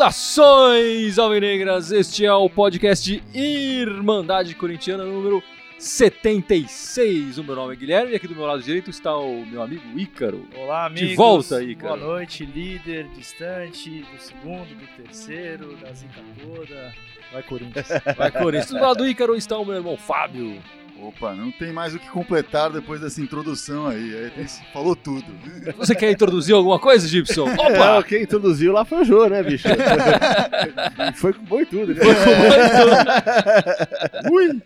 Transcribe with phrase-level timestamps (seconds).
[0.00, 1.92] Saudações alvinegras!
[1.92, 5.42] Este é o podcast Irmandade Corintiana número
[5.80, 7.38] 76.
[7.38, 9.98] O meu nome é Guilherme e aqui do meu lado direito está o meu amigo
[9.98, 10.46] Ícaro.
[10.54, 11.08] Olá, amigos.
[11.08, 11.96] De volta, Ícaro.
[11.98, 16.92] Boa noite, líder, distante, do segundo, do terceiro, da zica toda.
[17.32, 17.88] Vai, Corinthians.
[18.14, 18.70] Vai, Corinthians.
[18.70, 20.60] Do lado do Ícaro está o meu irmão Fábio.
[21.02, 24.14] Opa, não tem mais o que completar depois dessa introdução aí.
[24.14, 25.24] aí tem- falou tudo.
[25.78, 27.46] Você quer introduzir alguma coisa, Gibson?
[27.46, 28.02] Não, Opa!
[28.06, 29.66] quem introduziu lá foi o Jô, né, bicho?
[31.16, 32.00] Foi com bom e tudo, né?
[34.30, 34.60] Ui!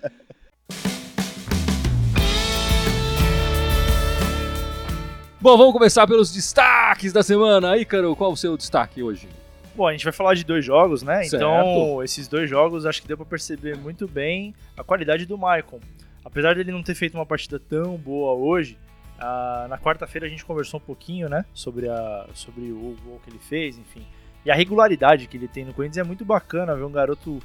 [5.45, 7.77] Bom, vamos começar pelos destaques da semana.
[7.77, 9.29] Ícaro, qual o seu destaque hoje?
[9.75, 11.23] Bom, a gente vai falar de dois jogos, né?
[11.25, 11.37] Certo.
[11.37, 15.81] Então, esses dois jogos acho que deu pra perceber muito bem a qualidade do Maicon.
[16.25, 18.79] Apesar dele não ter feito uma partida tão boa hoje,
[19.19, 21.45] ah, na quarta-feira a gente conversou um pouquinho, né?
[21.53, 24.07] Sobre, a, sobre o gol que ele fez, enfim.
[24.47, 27.39] E a regularidade que ele tem no Corinthians é muito bacana ver um garoto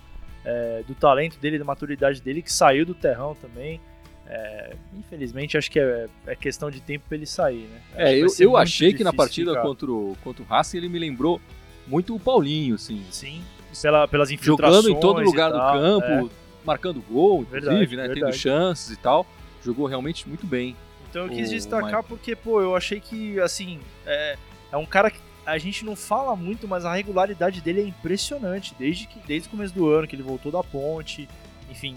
[0.46, 3.82] é, do talento dele, da maturidade dele, que saiu do terrão também.
[4.30, 7.82] É, infelizmente, acho que é, é questão de tempo pra ele sair, né?
[7.96, 9.64] É, eu, eu achei que na partida ficar.
[9.64, 11.42] contra o, contra o Racing ele me lembrou
[11.88, 13.04] muito o Paulinho, assim.
[13.10, 13.42] Sim,
[13.82, 16.30] pela, pelas infiltrações Jogando em todo lugar do tal, campo, é.
[16.64, 18.04] marcando gol, inclusive, Verdade, né?
[18.04, 18.38] Tendo verdade.
[18.38, 19.26] chances e tal.
[19.64, 20.76] Jogou realmente muito bem.
[21.10, 24.38] Então eu quis destacar porque, pô, eu achei que, assim, é,
[24.72, 28.76] é um cara que a gente não fala muito, mas a regularidade dele é impressionante.
[28.78, 31.28] Desde, que, desde o começo do ano, que ele voltou da ponte,
[31.72, 31.96] enfim,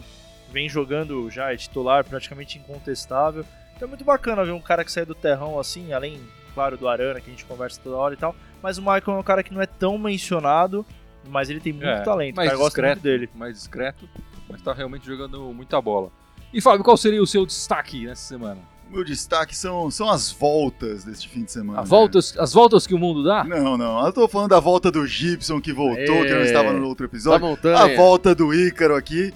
[0.52, 3.44] vem jogando já, é titular praticamente incontestável.
[3.74, 6.20] Então é muito bacana ver um cara que sai do terrão assim, além,
[6.54, 8.34] claro, do Arana, que a gente conversa toda hora e tal.
[8.62, 10.86] Mas o Michael é um cara que não é tão mencionado,
[11.28, 12.36] mas ele tem muito É, talento.
[12.36, 13.30] Mais discreto, muito dele.
[13.34, 14.08] mais discreto,
[14.48, 16.10] mas tá realmente jogando muita bola.
[16.52, 18.60] E Fábio, qual seria o seu destaque nessa semana?
[18.88, 21.80] O meu destaque são, são as voltas deste fim de semana.
[21.80, 23.42] A voltas, as voltas que o mundo dá?
[23.42, 24.04] Não, não.
[24.04, 26.44] Eu tô falando da volta do Gibson que voltou, que não É.
[26.44, 27.46] estava no outro Da episódio.
[27.46, 27.78] montanha.
[27.78, 29.32] A volta do Ícaro aqui.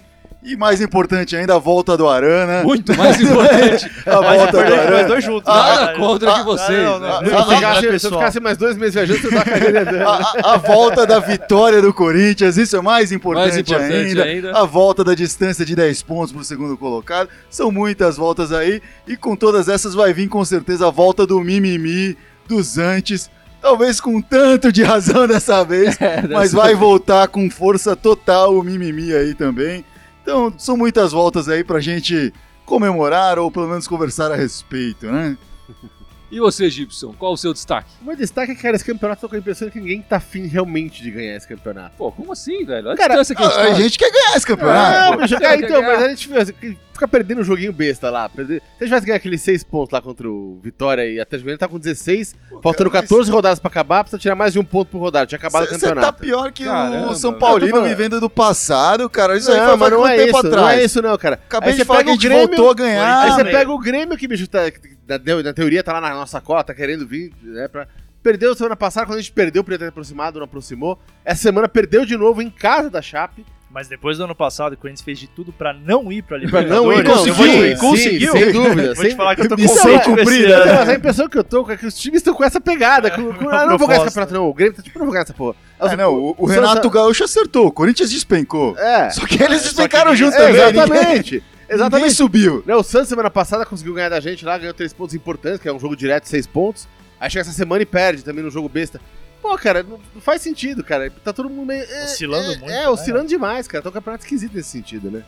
[0.48, 2.62] E mais importante ainda, a volta do Arana.
[2.62, 3.90] Muito mais importante.
[4.06, 5.08] A volta do importante, Arana.
[5.08, 5.52] dois juntos.
[5.52, 5.98] Nada né?
[5.98, 6.82] contra que ah, vocês.
[6.84, 7.08] não, não, né?
[7.10, 8.12] Ah, Se eu, ah, ficasse, se eu pessoal.
[8.14, 10.02] ficasse mais dois meses viajando, você tá cagando.
[10.08, 14.22] A, a- a volta da vitória do Corinthians, isso é mais importante, Mais importante ainda.
[14.22, 14.52] ainda.
[14.56, 17.28] A volta da distância de 10 pontos pro segundo colocado.
[17.50, 18.80] São muitas voltas aí.
[19.04, 23.28] E com todas essas vai vir com certeza a volta do mimimi, dos antes.
[23.60, 26.00] Talvez com tanto de razão dessa vez.
[26.00, 29.84] É, mas vai voltar com força total o mimimi aí também.
[30.26, 35.38] Então, são muitas voltas aí pra gente comemorar ou pelo menos conversar a respeito, né?
[36.28, 37.88] E você, Gibson, qual o seu destaque?
[38.02, 40.16] O meu destaque é que, cara, esse campeonato tô com a impressão que ninguém tá
[40.16, 41.94] afim realmente de ganhar esse campeonato.
[41.96, 42.86] Pô, como assim, velho?
[42.88, 43.74] Olha a Cara, distância que a gente A, a tá.
[43.74, 44.98] gente quer ganhar esse campeonato.
[44.98, 45.44] Ah, pô.
[45.44, 45.82] é, então, ganhar.
[45.96, 46.28] mas a gente
[46.96, 48.28] fica- fica perdendo um joguinho besta lá.
[48.28, 51.36] Perder- Se a gente tivesse ganhar aqueles 6 pontos lá contra o Vitória e até
[51.36, 54.58] Goianiense, tá com 16, faltando cara, mas- 14 rodadas pra acabar, precisa tirar mais de
[54.58, 55.26] um ponto por rodada.
[55.26, 56.20] Tinha acabado o Você tá campeonato.
[56.22, 57.32] pior que Caramba, o São.
[57.38, 59.36] Paulino vivendo do passado, cara.
[59.36, 60.56] Isso aí não, foi mas faz não é tempo isso, atrás.
[60.62, 61.34] não é isso não, cara.
[61.46, 63.22] Acabei Aí de você falar que pega a o gente Grêmio, voltou a ganhar.
[63.22, 64.60] Aí você pega o Grêmio, que bicho tá,
[65.06, 67.86] na, na teoria tá lá na nossa cota, tá querendo vir, né, pra...
[68.22, 70.98] Perdeu semana passada, quando a gente perdeu, podia ter aproximado, não aproximou.
[71.24, 73.46] Essa semana perdeu de novo em casa da Chape.
[73.76, 76.46] Mas depois do ano passado, o Corinthians fez de tudo pra não ir pra Pra
[76.62, 76.80] Libertadores.
[76.82, 78.32] não ir, te- sim, conseguiu?
[78.32, 78.94] sim, sem dúvida.
[78.94, 80.72] Vou te sem- falar que eu tô Missão cumprida, né?
[80.76, 83.10] Mas a impressão que eu tô é que os times estão com essa pegada.
[83.10, 84.48] Com, com, ah, não vou ganhar esse campeonato, não.
[84.48, 85.56] O Grêmio tá tipo, não vou ganhar essa porra.
[85.78, 87.66] Ah, não, o, o Renato Gaúcho acertou.
[87.66, 88.74] O Corinthians despencou.
[88.78, 89.10] É.
[89.10, 90.54] Só que eles Só despencaram que- junto É, também.
[90.70, 91.34] exatamente.
[91.44, 92.14] Ninguém Exatamente.
[92.14, 92.62] subiu.
[92.64, 95.68] Não, o Santos semana passada conseguiu ganhar da gente lá, ganhou três pontos importantes, que
[95.68, 96.88] é um jogo direto, seis pontos.
[97.20, 98.98] Aí chega essa semana e perde também no jogo besta.
[99.48, 101.10] Pô, cara, não, não faz sentido, cara.
[101.22, 101.82] Tá todo mundo meio.
[101.84, 102.88] é, Oscilando é, muito, É, né?
[102.88, 103.82] oscilando demais, cara.
[103.82, 105.22] Tá um campeonato esquisito nesse sentido, né?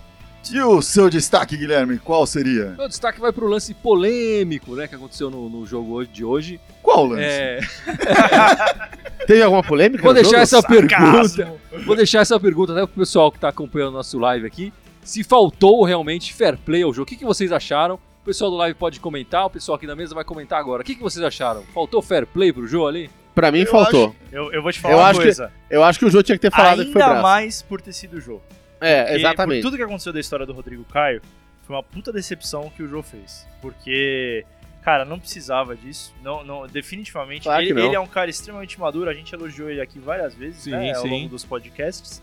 [0.51, 2.75] E o seu destaque, Guilherme, qual seria?
[2.78, 6.61] Meu destaque vai pro lance polêmico, né, que aconteceu no, no jogo hoje- de hoje.
[6.83, 7.23] Qual lance?
[7.23, 7.61] É,
[9.27, 10.03] Teve alguma polêmica?
[10.03, 10.43] vou no deixar jogo?
[10.43, 11.61] essa pergunta, Sarcasmo.
[11.84, 15.23] vou deixar essa pergunta até pro pessoal que tá acompanhando o nosso live aqui, se
[15.23, 17.03] faltou realmente fair play ao jogo.
[17.03, 17.97] O que, que vocês acharam?
[17.97, 20.83] O pessoal do live pode comentar, o pessoal aqui da mesa vai comentar agora.
[20.83, 21.63] O que, que vocês acharam?
[21.75, 23.10] Faltou fair play pro jogo ali?
[23.39, 24.17] Pra mim Eu faltou.
[24.33, 25.53] Eu, eu vou te falar Eu uma acho que- coisa.
[25.71, 27.93] Eu acho que o Jô tinha que ter falado que foi Ainda mais por ter
[27.93, 28.43] sido o jogo.
[28.81, 29.63] É, Porque exatamente.
[29.63, 31.23] Por tudo que aconteceu da história do Rodrigo Caio,
[31.65, 33.47] foi uma puta decepção que o Jô fez.
[33.63, 34.45] Porque,
[34.83, 36.13] cara, não precisava disso.
[36.21, 37.43] Não, não, definitivamente.
[37.45, 37.87] Claro ele, que não.
[37.87, 39.09] ele é um cara extremamente maduro.
[39.09, 41.09] A gente elogiou ele aqui várias vezes Sim, né, ao sim.
[41.11, 42.21] longo dos podcasts.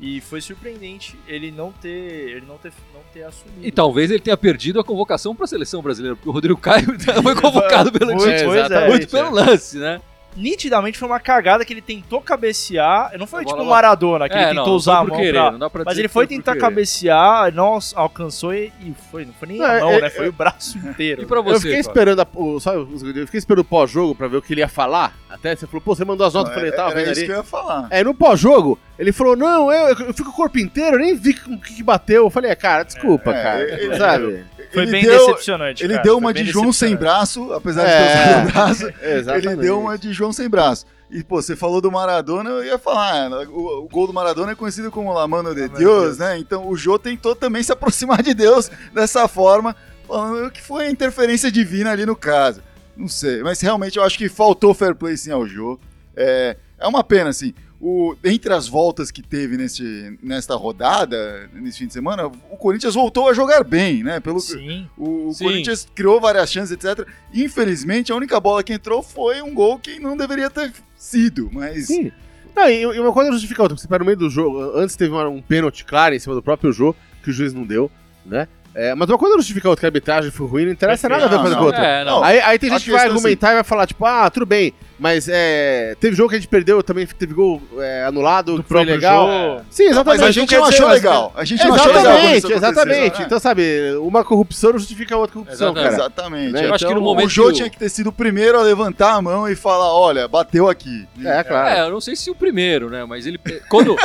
[0.00, 3.64] E foi surpreendente ele não ter, ele não ter, não ter assumido.
[3.66, 6.86] E talvez ele tenha perdido a convocação pra seleção brasileira, porque o Rodrigo Caio
[7.22, 8.44] foi convocado pelo Muito, é.
[8.44, 8.88] exatamente.
[8.90, 10.00] Muito pelo lance, né?
[10.36, 13.12] Nitidamente foi uma cagada que ele tentou cabecear.
[13.18, 15.50] Não foi tipo o Maradona, que É, ele tentou não usar a mão querer, pra...
[15.52, 16.60] não dá pra Mas ele foi tentar querer.
[16.64, 19.24] cabecear, não alcançou e, e foi.
[19.24, 20.06] Não foi nem Não, a mão, é- né?
[20.06, 21.22] é- Foi o braço inteiro.
[21.22, 21.90] E pra Eu você, fiquei Fábio?
[21.90, 24.68] esperando a, o, sabe, eu fiquei esperando o pós-jogo pra ver o que ele ia
[24.68, 25.14] falar.
[25.28, 27.32] Até você falou, pô, você mandou as notas, eu falei, tá, era vendo isso que
[27.32, 27.86] eu ia falar.
[27.90, 31.34] É, no pós-jogo, ele falou, não, eu, eu fico o corpo inteiro, eu nem vi
[31.34, 32.24] com o que, que bateu.
[32.24, 33.62] Eu falei, é, cara, desculpa, É, cara.
[33.82, 34.44] ele- sabe?
[34.74, 35.82] Foi ele bem deu, decepcionante.
[35.84, 38.34] Ele cara, deu uma de João sem braço, apesar de É.
[38.42, 38.86] ter o braço.
[39.02, 39.46] Exatamente.
[39.48, 40.84] Ele deu uma de João sem braço.
[41.10, 44.54] E, pô, você falou do Maradona, eu ia falar, o, o gol do Maradona é
[44.54, 46.18] conhecido como La Mano de La Mano de Deus, Deus.
[46.18, 46.38] né?
[46.38, 49.76] Então o Jô tentou também se aproximar de Deus dessa forma,
[50.08, 52.62] falando que foi a interferência divina ali no caso.
[52.96, 55.78] Não sei, mas realmente eu acho que faltou fair play sim ao Jô.
[56.16, 57.52] É, é uma pena, assim.
[57.86, 62.94] O, entre as voltas que teve neste, nesta rodada, nesse fim de semana, o Corinthians
[62.94, 64.20] voltou a jogar bem, né?
[64.20, 64.88] Pelo, Sim.
[64.96, 65.44] o, o Sim.
[65.44, 67.06] Corinthians criou várias chances, etc.
[67.34, 71.88] Infelizmente, a única bola que entrou foi um gol que não deveria ter sido, mas.
[71.88, 72.10] Sim.
[72.56, 74.62] Não, e, e uma coisa justifica a outra, porque você pega no meio do jogo,
[74.78, 77.64] antes teve uma- um pênalti claro em cima do próprio jogo, que o juiz não
[77.64, 77.90] deu,
[78.24, 78.48] né?
[78.74, 81.26] É, mas uma coisa justifica a outra, que a arbitragem foi ruim, não interessa nada
[81.26, 81.84] a ver uma coisa Não, com outra.
[81.86, 82.24] É, não.
[82.24, 85.28] Aí, aí tem gente que vai argumentar e vai falar, tipo, ah, tudo bem, mas
[85.30, 88.84] é, teve jogo que a gente perdeu, também teve gol é, anulado, Do que foi
[88.84, 89.26] legal.
[89.28, 89.64] jogo.
[89.70, 90.20] Sim, exatamente.
[90.20, 91.32] Mas a gente não achou mas- legal.
[91.36, 92.04] A gente não achou legal.
[92.16, 93.18] Exatamente, exatamente.
[93.20, 93.24] né?
[93.26, 93.62] Então, sabe,
[94.00, 95.82] uma corrupção não justifica a outra corrupção, Exatamente.
[95.90, 95.94] cara.
[96.02, 96.52] Exatamente.
[96.52, 96.66] Né?
[96.66, 98.62] Eu acho que no Então, momento o Jô tinha que ter sido o primeiro a
[98.62, 101.06] levantar a mão e falar: olha, bateu aqui.
[101.24, 101.68] É, claro.
[101.68, 103.04] É, eu não sei se o primeiro, né?
[103.04, 103.38] Mas ele.
[103.68, 103.94] Quando.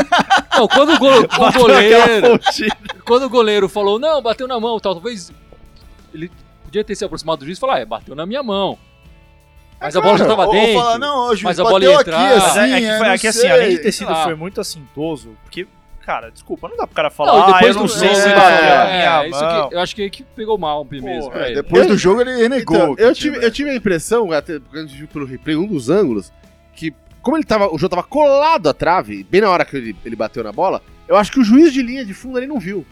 [0.60, 2.38] Não, quando o, go- o goleiro.
[3.10, 5.32] Quando o goleiro falou, não, bateu na mão tal, talvez.
[6.14, 6.32] Ele
[6.64, 8.78] podia ter se aproximado do juiz e falar, ah, é, bateu na minha mão.
[9.82, 10.76] Mas a bola já tava ou, dentro.
[10.76, 12.20] Ou falar: não, mas a bola ia aqui entrar.
[12.20, 12.60] Mas assim.
[12.60, 14.24] é, é que, é, foi, não é que assim, além de ter sido, Ah.
[14.26, 15.68] foi muito assintoso, porque,
[16.06, 18.10] cara, desculpa, não dá pro cara Não, falar, e ah, depois eu não do sei
[18.10, 21.10] jogo, se é, bateu na é, que, eu acho que que pegou mal mesmo.
[21.34, 21.56] É, ele.
[21.56, 22.76] depois do jogo ele renegou.
[22.76, 25.66] Então, eu, tive, eu tive a impressão, até porque a gente viu pelo replay, um
[25.66, 26.32] dos ângulos,
[26.76, 29.96] que como ele tava, o jogo tava colado à trave, bem na hora que ele,
[30.06, 32.60] ele bateu na bola, eu acho que o juiz de linha de fundo ele não
[32.60, 32.86] viu.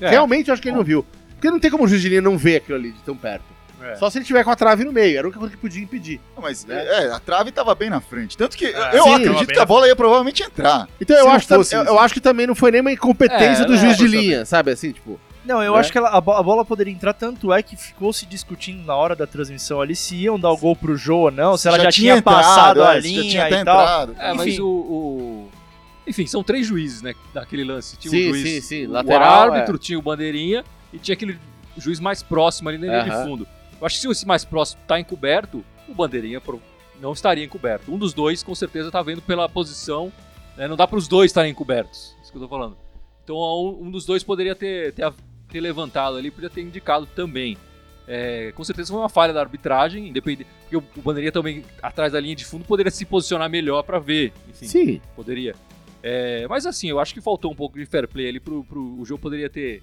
[0.00, 0.10] É.
[0.10, 1.04] Realmente eu acho que ele não viu.
[1.34, 3.44] Porque não tem como o juiz de linha não ver aquilo ali de tão perto.
[3.82, 3.94] É.
[3.96, 5.82] Só se ele tiver com a trave no meio, era a única coisa que podia
[5.82, 6.18] impedir.
[6.40, 6.82] Mas né?
[6.86, 8.36] é, a trave tava bem na frente.
[8.36, 10.88] Tanto que É, eu sim, acredito que a bola ia provavelmente entrar.
[11.00, 13.66] Então eu acho, fosse eu, eu acho que também não foi nem uma incompetência É,
[13.66, 14.70] do juiz de linha, sabe?
[14.70, 15.20] Assim, tipo.
[15.44, 15.78] Não, eu né?
[15.78, 18.84] acho que ela- a, bo- a bola poderia entrar, tanto é que ficou se discutindo
[18.84, 21.68] na hora da transmissão ali se iam dar o gol pro Jô ou não, se
[21.68, 23.80] ela já, tinha, entrado, passado é, a se linha já tinha até e tal.
[23.82, 24.16] entrado.
[24.18, 24.60] É, mas Enfim.
[24.62, 25.50] o, o-
[26.06, 27.14] Enfim, são três juízes, né?
[27.34, 27.96] Daquele lance.
[27.96, 31.38] Tinha Sim, o juiz, sim, sim, o lateral, árbitro, tinha o bandeirinha e tinha aquele
[31.76, 33.24] juiz mais próximo ali na linha de Aham.
[33.24, 33.48] fundo.
[33.80, 36.40] Eu acho que se esse mais próximo tá encoberto, o bandeirinha
[37.00, 37.92] não estaria encoberto.
[37.92, 40.12] Um dos dois, com certeza, tá vendo pela posição.
[40.56, 40.66] né?
[40.68, 42.16] Não dá para os dois estarem encobertos.
[42.22, 42.76] Isso que eu tô falando.
[43.22, 43.36] Então,
[43.80, 45.12] um dos dois poderia ter, ter,
[45.50, 47.58] ter levantado ali, podia ter indicado também.
[48.08, 50.48] É, com certeza foi uma falha da arbitragem, independente.
[50.62, 53.98] Porque o, o bandeirinha também, atrás da linha de fundo, poderia se posicionar melhor para
[53.98, 54.32] ver.
[54.48, 55.00] Enfim, Sim.
[55.16, 55.54] poderia.
[56.08, 58.80] É, mas assim, eu acho que faltou um pouco de fair play ali pro, pro
[59.00, 59.82] o jogo poderia ter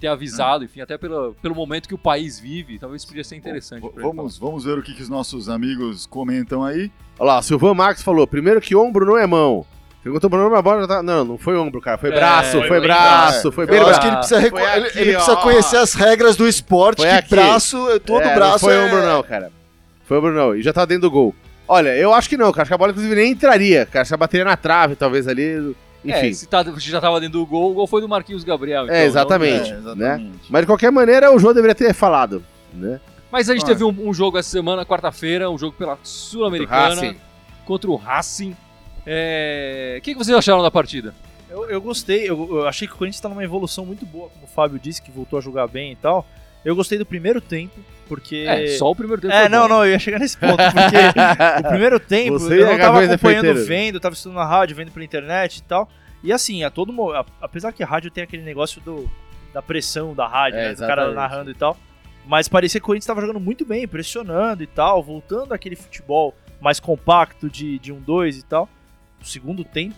[0.00, 3.86] ter avisado, enfim, até pelo, pelo momento que o país vive, talvez podia ser interessante.
[3.86, 6.90] Ele Vamos, vamos ver o que, que os nossos amigos comentam aí.
[7.20, 9.64] Olha lá, o Silvan Marques falou: primeiro que ombro não é mão.
[10.02, 11.02] Perguntou pro a bola já tá.
[11.04, 11.96] Não, não foi ombro, cara.
[11.98, 14.00] Foi É, braço, foi foi braço, foi eu bem acho braço.
[14.00, 17.30] que ele precisa, aqui, ele precisa conhecer as regras do esporte, Foi que aqui.
[17.30, 18.84] braço, todo É, braço Não foi é...
[18.86, 19.52] ombro, não, cara.
[20.04, 20.56] Foi ombro, não.
[20.56, 21.32] E já tá dentro do gol.
[21.68, 22.62] Olha, eu acho que não, cara.
[22.62, 23.86] Acho que a bola, inclusive, nem entraria.
[23.86, 25.74] Cara, se a bateria na trave, talvez ali.
[26.04, 26.28] Enfim.
[26.28, 28.84] É, se, tá, se já tava dentro do gol, o gol foi do Marquinhos Gabriel.
[28.84, 29.70] então, É, exatamente.
[29.70, 30.38] É, não- exatamente.
[30.50, 32.42] Mas de qualquer maneira, o João deveria ter falado.
[32.74, 33.00] Né?
[33.30, 33.66] Mas a gente Ah.
[33.68, 37.14] teve um, um jogo essa semana, quarta-feira, um jogo pela Sul-Americana
[37.64, 38.56] contra o Racing.
[39.06, 41.14] É, O que, que vocês acharam da partida?
[41.50, 44.44] Eu, eu gostei, eu, eu achei que o Corinthians tá numa evolução muito boa, como
[44.44, 46.26] o Fábio disse, que voltou a jogar bem e tal.
[46.64, 47.74] Eu gostei do primeiro tempo,
[48.08, 48.44] porque.
[48.46, 49.34] É, só o primeiro tempo.
[49.34, 49.68] É, foi não, bom.
[49.68, 50.96] não, eu ia chegar nesse ponto, porque
[51.66, 55.04] o primeiro tempo Você eu não tava acompanhando vendo, tava estudando na rádio, vendo pela
[55.04, 55.88] internet e tal.
[56.22, 56.94] E assim, a todo
[57.40, 59.10] apesar que a rádio tem aquele negócio do,
[59.52, 61.76] da pressão da rádio, É, né, do cara narrando e tal.
[62.24, 66.34] Mas parecia que o Corinthians tava jogando muito bem, pressionando e tal, voltando àquele futebol
[66.60, 68.68] mais compacto de, de um 2 e tal.
[69.22, 69.94] O segundo tempo,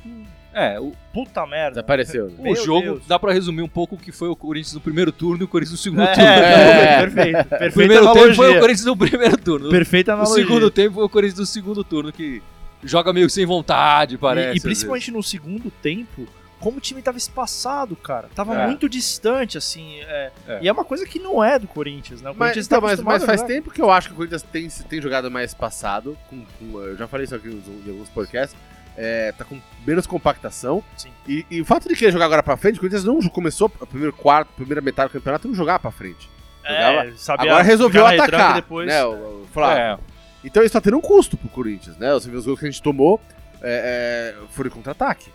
[0.53, 1.71] É, o, puta merda.
[1.77, 2.27] Desapareceu.
[2.29, 2.35] né?
[2.39, 3.07] o Meu jogo Deus.
[3.09, 5.49] dá pra resumir um pouco o que foi o Corinthians no primeiro turno e o
[5.49, 6.29] Corinthians no segundo É, turno.
[6.31, 7.49] é, perfeito.
[7.49, 8.35] Perfeita o primeiro tempo analogia.
[8.37, 9.71] foi o Corinthians no primeiro turno.
[9.71, 10.45] Perfeita O analogia.
[10.45, 12.41] segundo tempo foi o Corinthians no segundo turno, que
[12.85, 14.55] joga meio sem vontade, parece.
[14.55, 16.29] E, e principalmente no segundo tempo,
[16.61, 18.29] como o time tava espaçado, cara.
[18.35, 18.67] Tava É.
[18.67, 19.99] muito distante, assim.
[20.03, 20.31] é.
[20.47, 20.59] É.
[20.63, 22.31] E é uma coisa que não é do Corinthians, né?
[22.31, 23.53] O Mas, Corinthians então, tá mas, acostumado mas a faz jogar.
[23.55, 26.17] tempo que eu acho que o Corinthians tem, tem jogado mais passado.
[26.31, 28.57] Com, com- eu já falei isso aqui nos- em alguns podcasts.
[28.97, 30.83] É, tá com menos compactação.
[30.97, 31.11] Sim.
[31.27, 33.87] E, e o fato de querer jogar agora pra frente, o Corinthians não começou o
[33.87, 36.29] primeiro quarto, primeira metade do campeonato, não jogava pra frente.
[36.65, 38.53] É, sabia agora resolveu atacar.
[38.53, 38.87] e depois.
[38.87, 39.83] Né, o, o Flávio.
[39.83, 39.99] É,
[40.43, 42.13] Então isso tá tendo um custo pro Corinthians, né?
[42.13, 43.21] Você vê os gols que a gente tomou,
[43.63, 45.31] é, é, foram em contra-ataque.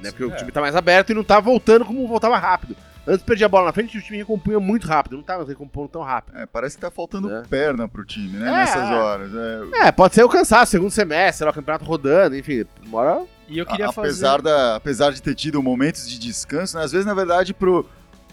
[0.00, 0.10] Né?
[0.10, 0.36] Porque o é.
[0.36, 2.76] time tá mais aberto e não tá voltando como voltava rápido.
[3.08, 5.88] Antes perdia a bola na frente e o time recompunha muito rápido, não tava recompondo
[5.88, 6.36] tão rápido.
[6.36, 7.42] É, parece que tá faltando É.
[7.42, 8.48] perna pro time, né?
[8.48, 8.52] É.
[8.52, 9.30] Nessas horas.
[9.34, 13.58] É, É, pode ser o cansaço, segundo semestre, lá, o campeonato rodando, enfim, hora E
[13.58, 14.42] eu a- queria apesar, fazer...
[14.42, 16.84] da, apesar de ter tido momentos de descanso, né?
[16.84, 17.88] às vezes, na verdade, pro,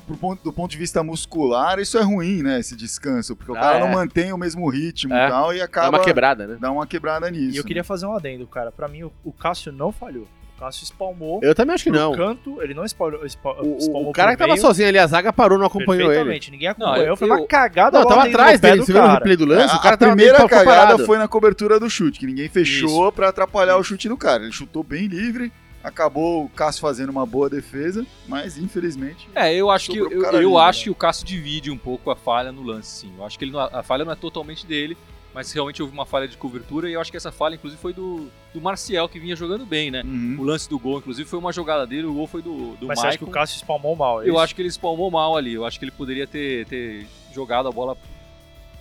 [0.05, 2.60] pro ponto, do ponto de vista muscular, isso é ruim, né?
[2.60, 3.79] Esse descanso, porque o Ah, cara é.
[3.79, 5.25] não mantém o mesmo ritmo É.
[5.25, 6.58] e tal e dá acaba uma quebrada, né?
[6.60, 7.55] dá uma quebrada nisso.
[7.55, 7.84] E eu queria né?
[7.86, 8.72] fazer um adendo, cara.
[8.72, 10.27] Pra mim, o, o Cássio não falhou.
[10.56, 12.14] O Cássio espalmou Eu também acho que não.
[12.14, 15.34] canto, ele não espal, O, espalmou o cara que tava meio, sozinho ali, a zaga
[15.34, 16.40] parou, não acompanhou ele.
[16.50, 18.00] Ninguém acompanhou, eu- foi uma eu- cagada.
[18.00, 19.20] Não, a tava atrás dele, você viu no cara.
[19.20, 19.74] replay do lance?
[19.74, 21.06] É, o cara a tava primeira meio cagada parado.
[21.06, 24.44] foi na cobertura do chute, que ninguém fechou pra atrapalhar o chute do cara.
[24.44, 25.52] Ele chutou bem livre,
[25.84, 29.28] acabou o Cássio fazendo uma boa defesa, mas infelizmente.
[29.36, 30.84] É, eu acho que eu, eu livre, acho né?
[30.86, 33.12] que o Cássio divide um pouco a falha no lance, sim.
[33.18, 34.98] Eu acho que ele não- a falha não é totalmente dele,
[35.36, 37.92] mas realmente houve uma falha de cobertura e eu acho que essa falha, inclusive, foi
[37.92, 40.01] do, do Marcial, que vinha jogando bem, né?
[40.06, 40.38] Uhum.
[40.39, 42.98] O lance do gol, inclusive, foi uma jogada dele, o gol foi do, do Mas
[42.98, 43.27] você acha que o.
[43.27, 44.24] Cássio espalmou mal?
[44.24, 45.54] é Eu acho que ele espalmou mal ali.
[45.54, 47.98] Eu acho que ele poderia ter, ter jogado a bola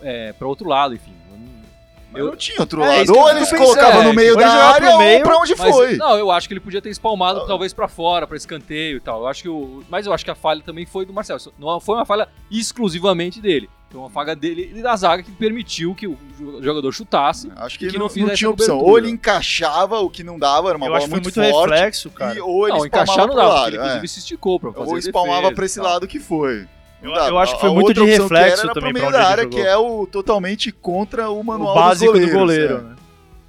[0.00, 1.12] é, para outro lado, enfim.
[2.14, 3.12] Eu não- tinha outro É, lado.
[3.18, 5.96] Ou eles colocavam pensando, no é, meio da área meio, ou pra onde Mas, foi.
[5.96, 9.22] Não, eu acho que ele podia ter espalmado talvez pra fora, pra escanteio e tal.
[9.22, 11.40] Eu acho que o, mas eu acho que a falha também foi do Marcelo.
[11.58, 13.68] Não foi uma falha exclusivamente dele.
[13.94, 16.18] Foi uma falha dele e da zaga que permitiu que o
[16.60, 17.48] jogador chutasse.
[17.54, 18.78] Acho que, que não, não não tinha a opção.
[18.78, 18.90] cobertura.
[18.90, 21.40] Ou ele encaixava o que não dava, era uma eu bola acho que foi muito,
[21.40, 21.70] muito forte.
[21.70, 22.34] reflexo, cara.
[22.36, 23.60] E, ou ele não, encaixar não dava, lado.
[23.62, 24.08] porque ele inclusive é.
[24.08, 25.84] se esticou pra fazer Ou espalmava pra esse tal.
[25.88, 26.66] lado que foi.
[27.00, 28.92] Eu- eu acho que foi A muito outra de opção que reflexo era pro também
[28.94, 29.58] meio pra onde da ele área, jogou.
[29.60, 32.80] que é o totalmente contra o O manual básico dos do goleiros, goleiro, é.
[32.90, 32.96] né?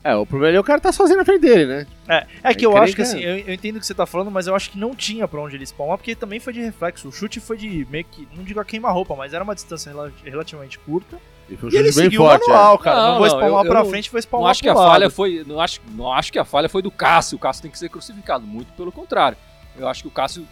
[0.07, 1.87] É, o problema é o cara tá sozinho na frente dele, né?
[2.07, 4.29] É, é que eu acho que assim, eu, eu entendo o que você tá falando,
[4.29, 7.07] mas eu acho que não tinha pra onde ele espalmar, porque também foi de reflexo.
[7.07, 10.11] O chute foi de meio que, não digo a queima-roupa, mas era uma distância rela-
[10.23, 11.17] relativamente curta.
[11.49, 12.43] E foi um E ele chute bem seguiu forte.
[12.45, 12.95] o manual, cara.
[12.97, 14.69] Não, Não, vou não, espalmar eu- eu pra não- frente, vou Não espalmar acho que
[14.69, 14.87] a lado.
[14.91, 17.35] falha foi, não acho, não acho que a falha foi do Cássio.
[17.37, 19.37] O Cássio tem que ser crucificado, muito pelo contrário.
[19.75, 20.47] Eu acho que o Cássio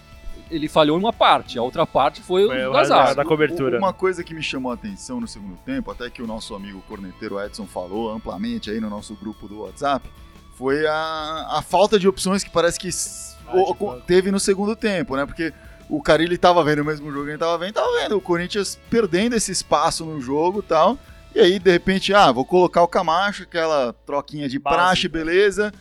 [0.51, 3.77] ele falhou em uma parte, a outra parte foi, Foi o o da cobertura.
[3.77, 6.81] Uma coisa que me chamou a atenção no segundo tempo, até que o nosso amigo
[6.87, 10.07] corneteiro Edson falou amplamente aí no nosso grupo do WhatsApp,
[10.55, 12.89] foi a, a falta de opções que parece que
[13.47, 15.25] Ah, o- tipo, teve no segundo tempo, né?
[15.25, 15.51] Porque
[15.89, 18.79] o Carilli tava vendo o mesmo jogo que ele tava vendo, tava vendo o Corinthians
[18.89, 20.97] perdendo esse espaço no jogo e tal.
[21.35, 24.81] E aí, de repente, ah, vou colocar o Camacho, aquela troquinha de Básica.
[24.83, 25.73] praxe, beleza.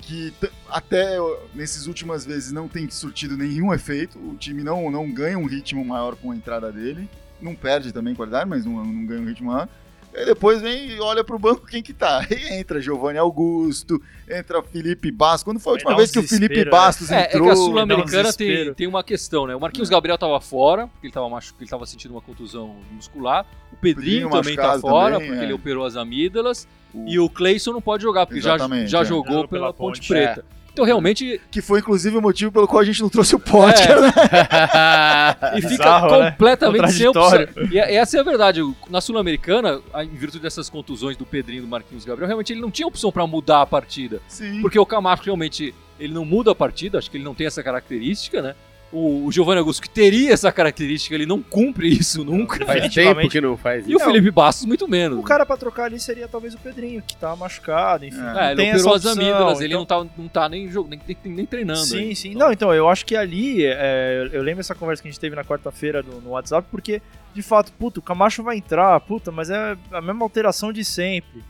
[0.00, 0.32] Que
[0.68, 1.16] até
[1.54, 4.18] nesses últimas vezes não tem surtido nenhum efeito.
[4.18, 7.08] O time não, não ganha um ritmo maior com a entrada dele.
[7.40, 9.68] Não perde também qualidade, mas não, não ganha um ritmo maior.
[10.14, 12.26] Aí depois vem e olha pro banco quem que tá.
[12.28, 15.44] Aí entra Giovanni Augusto, entra Felipe Bastos.
[15.44, 17.44] Quando foi a última um vez que o Felipe desespero, Bastos É, é entrou?
[17.44, 19.54] que a um Sul-Americana tem, tem uma questão, né?
[19.54, 21.54] O Marquinhos Gabriel tava fora, porque ele tava, machu...
[21.60, 23.46] ele tava sentindo uma contusão muscular.
[23.72, 25.44] O Pedrinho, Pedrinho também tá fora, também, porque é.
[25.44, 26.66] ele operou as amígdalas.
[26.92, 29.04] O- E o Cleison não pode jogar, porque já, Exatamente, já é.
[29.04, 30.44] jogou pela, pela Ponte, Ponte, Preta.
[30.80, 33.90] Então, realmente, Que foi inclusive o motivo pelo qual a gente não trouxe o Potker,
[33.90, 34.00] É.
[34.00, 34.08] né?
[35.58, 36.30] e fica Bizarro, né?
[36.30, 37.46] completamente sem opção.
[37.70, 38.60] E é- essa é a verdade.
[38.88, 42.70] Na Sul-Americana, em virtude dessas contusões do Pedrinho e do Marquinhos Gabriel, realmente ele não
[42.70, 44.22] tinha opção pra mudar a partida.
[44.26, 44.62] Sim.
[44.62, 47.62] Porque o Camacho realmente ele não muda a partida, acho que ele não tem essa
[47.62, 48.54] característica, né?
[48.92, 52.66] O, o Giovanni Augusto, que teria essa característica, ele não cumpre isso nunca.
[52.66, 54.04] Faz tempo que não faz E o isso.
[54.04, 55.16] Felipe Bastos, muito menos.
[55.16, 58.18] O cara pra trocar ali seria talvez o Pedrinho, que tá machucado, enfim.
[58.20, 58.48] É.
[58.48, 61.00] É, ele tem operou as amígdalas, ele então- não tá, não tá nem, jog- nem,
[61.06, 61.78] nem, nem treinando.
[61.86, 62.14] Sim, ainda.
[62.16, 62.28] sim.
[62.30, 65.20] Então, Não, então, eu acho que ali, é, eu lembro essa conversa que a gente
[65.20, 67.00] teve na quarta-feira no, no WhatsApp, porque,
[67.32, 71.44] de fato, puta, o Camacho vai entrar, puta, mas é a mesma alteração de sempre.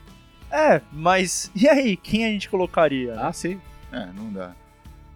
[0.52, 3.14] É, mas e aí, quem a gente colocaria?
[3.14, 3.22] né?
[3.22, 3.58] Ah, sim.
[3.90, 4.52] É, não dá.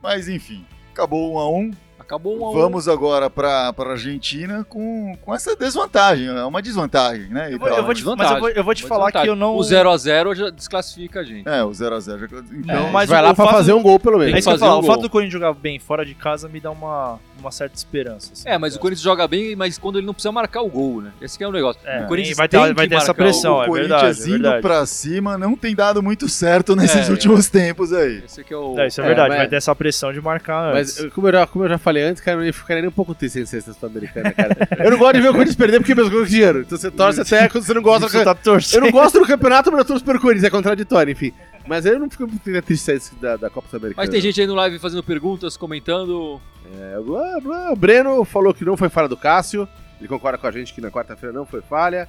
[0.02, 1.70] Mas enfim, acabou um a um.
[2.04, 2.52] Acabou um a um.
[2.54, 6.28] Vamos agora pra, pra Argentina com, com essa desvantagem.
[6.28, 7.52] É uma desvantagem, né?
[7.52, 9.56] Eu vou, eu vou te, mas eu vou, eu vou te falar que eu não...
[9.56, 11.48] O 0x0 já desclassifica a gente.
[11.48, 12.44] É, o 0x0.
[12.52, 14.26] Então, É, Mas vai o- lá o pra fato- fazer um gol, pelo Tem É
[14.26, 14.40] menos.
[14.40, 16.60] isso que eu falar, um o fato do Corinthians jogar bem fora de casa me
[16.60, 18.30] dá uma, uma certa esperança.
[18.32, 18.48] assim.
[18.48, 21.10] É, mas o Corinthians joga bem, mas quando ele não precisa marcar o gol, né?
[21.20, 21.80] Esse que é o negócio.
[21.84, 24.00] É, o Corinthians vai ter- tem vai que ter essa o pressão, é o verdade,
[24.02, 24.62] Corinthians é indo verdade.
[24.62, 28.22] pra cima não tem dado muito certo nesses É, últimos tempos aí.
[28.24, 28.78] Esse que é o...
[28.78, 31.32] É, isso é, É, verdade, mas- vai ter essa pressão de marcar Mas, como eu,
[31.32, 33.72] já, como eu já falei antes, cara, eu ficaria nem um pouco triste sem sexta
[33.72, 34.56] sul-americana, cara.
[34.84, 36.60] eu não gosto de ver o Corinthians perder porque meus gols dinheiro.
[36.62, 38.80] Então você torce até quando você não gosta Você do tá torcendo.
[38.80, 41.32] Eu não gosto do campeonato, mas eu torço pelo Corinthians, é contraditório, enfim.
[41.66, 44.04] Mas eu não fico muito triste da, da Copa Sul-Americana.
[44.04, 46.40] Mas tem gente aí no live fazendo perguntas, comentando.
[46.78, 47.72] É, blá, blá.
[47.72, 49.68] O Breno falou que não foi falha do Cássio.
[50.00, 52.08] Ele concorda com a gente que na quarta-feira não foi falha.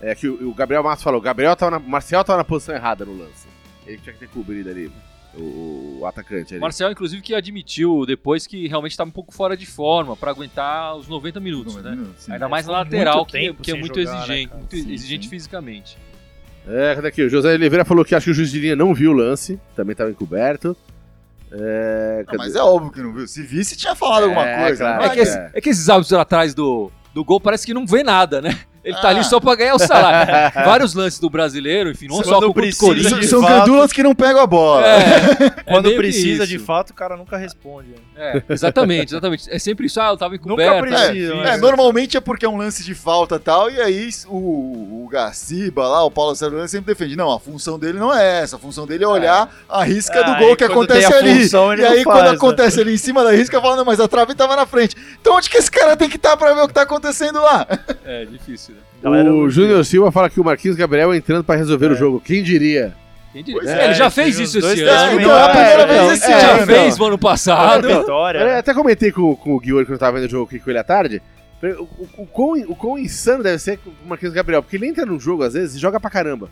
[0.00, 2.74] É que o, o Gabriel Matos falou: o Gabriel tava na, Marcial tava na posição
[2.74, 3.48] errada no lance.
[3.86, 4.90] Ele tinha que ter cobrido ali.
[5.36, 6.60] O, o atacante O ali.
[6.60, 10.94] Marcel, inclusive, que admitiu depois que realmente estava um pouco fora de forma pra aguentar
[10.96, 11.98] os 90 minutos, né?
[12.18, 12.32] Sim.
[12.32, 14.58] Ainda mais lateral, que, que é muito jogar, né, exigente, cara?
[14.60, 15.30] muito Sim, exigente sim.
[15.30, 15.98] fisicamente.
[16.66, 17.22] É, cadê aqui?
[17.22, 19.58] O José Oliveira falou que acho que o juiz de linha não viu o lance,
[19.76, 20.76] também estava encoberto.
[21.52, 23.26] É, Não, mas é óbvio que não viu.
[23.28, 24.84] Se visse, tinha falado alguma É, coisa.
[24.84, 25.00] claro.
[25.02, 25.06] né?
[25.06, 27.86] É que, esse- é que esses árbitros lá atrás do, do gol parece que não
[27.86, 28.58] vê nada, né?
[28.84, 29.10] Ele tá Ah.
[29.10, 30.32] ali só pra ganhar o salário.
[30.64, 33.28] Vários lances do brasileiro, enfim, não Quando só com o Corinthians.
[33.30, 33.52] São- fato.
[33.60, 34.86] gandulas que não pegam a bola.
[34.86, 37.88] É, Quando meio que precisa de fato, o cara nunca responde.
[37.88, 37.94] né?
[38.16, 39.50] É, exatamente, exatamente.
[39.50, 40.80] É sempre isso, ah, eu tava Nunca encoberto.
[40.82, 41.32] precisa.
[41.34, 44.36] É, mas- normalmente é porque é um lance de falta e tal, e aí o,
[45.04, 47.16] o Garciba lá, o Paulo Sérgio sempre defende.
[47.16, 50.30] Não, a função dele não é essa, a função dele é olhar a risca do
[50.32, 51.42] Ah, gol que quando acontece ali.
[51.42, 52.36] função, e aí não quando faz, né?
[52.36, 54.94] acontece ali em cima da risca, fala, não, mas a trave tava na frente.
[55.20, 57.66] Então onde que esse cara tem que estar pra ver o que tá acontecendo lá?
[58.04, 58.73] É, difícil, né?
[59.04, 62.20] Galera, o Júnior Silva fala que o Marquinhos Gabriel entrando pra resolver o jogo.
[62.20, 62.94] Quem diria?
[63.32, 63.60] Quem diria?
[63.60, 65.20] Pois É, ele é, já fez isso esse ano.
[65.20, 66.66] então é a primeira é, vez esse é, já ano.
[66.66, 67.86] fez no ano passado.
[67.86, 68.38] vitória.
[68.38, 70.58] Eu até comentei com, com o Gui hoje quando eu tava vendo o jogo aqui
[70.58, 71.20] com ele à tarde.
[71.62, 74.86] O, o, o, quão, o quão insano deve ser com o Marquinhos Gabriel, porque ele
[74.86, 76.48] entra num jogo às vezes e joga pra caramba.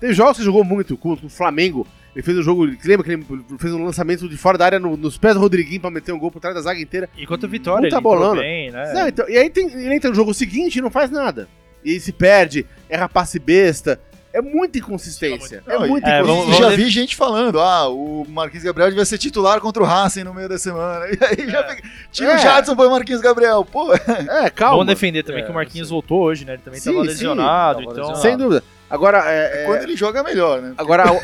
[0.00, 1.86] Teve jogos que jogou muito, com, com o Flamengo.
[2.14, 3.24] Ele fez um jogo, lembra que ele
[3.58, 6.18] fez um lançamento de fora da área no- nos pés do Rodriguinho pra meter um
[6.18, 7.08] gol por trás da zaga inteira.
[7.18, 8.40] Enquanto o Vitória, Não ele tá bolando.
[8.40, 8.92] bem, né?
[8.92, 11.48] Não, então, e aí tem, ele entra no jogo seguinte e não faz nada.
[11.84, 14.00] E se perde, erra passe besta.
[14.32, 15.62] É muita inconsistência.
[15.64, 16.70] É muita é, E vamos- inconsistência.
[16.70, 20.34] já vi gente falando, ah, o Marquinhos Gabriel devia ser titular contra o Racing no
[20.34, 21.06] meio da semana.
[21.14, 22.34] E aí já vi- tinha É.
[22.34, 23.64] o Jadson, foi o Marquinhos Gabriel.
[23.64, 24.78] Pô, É, calma.
[24.78, 25.94] Vamos defender também É, que o Marquinhos sim.
[25.94, 26.54] voltou hoje, né?
[26.54, 27.94] Ele também Sim, tava sim, lesionado, tava então...
[28.08, 28.22] lesionado.
[28.22, 28.64] Sem dúvida.
[28.90, 30.74] Agora, é, é, quando ele joga melhor, né?
[30.76, 31.04] Agora,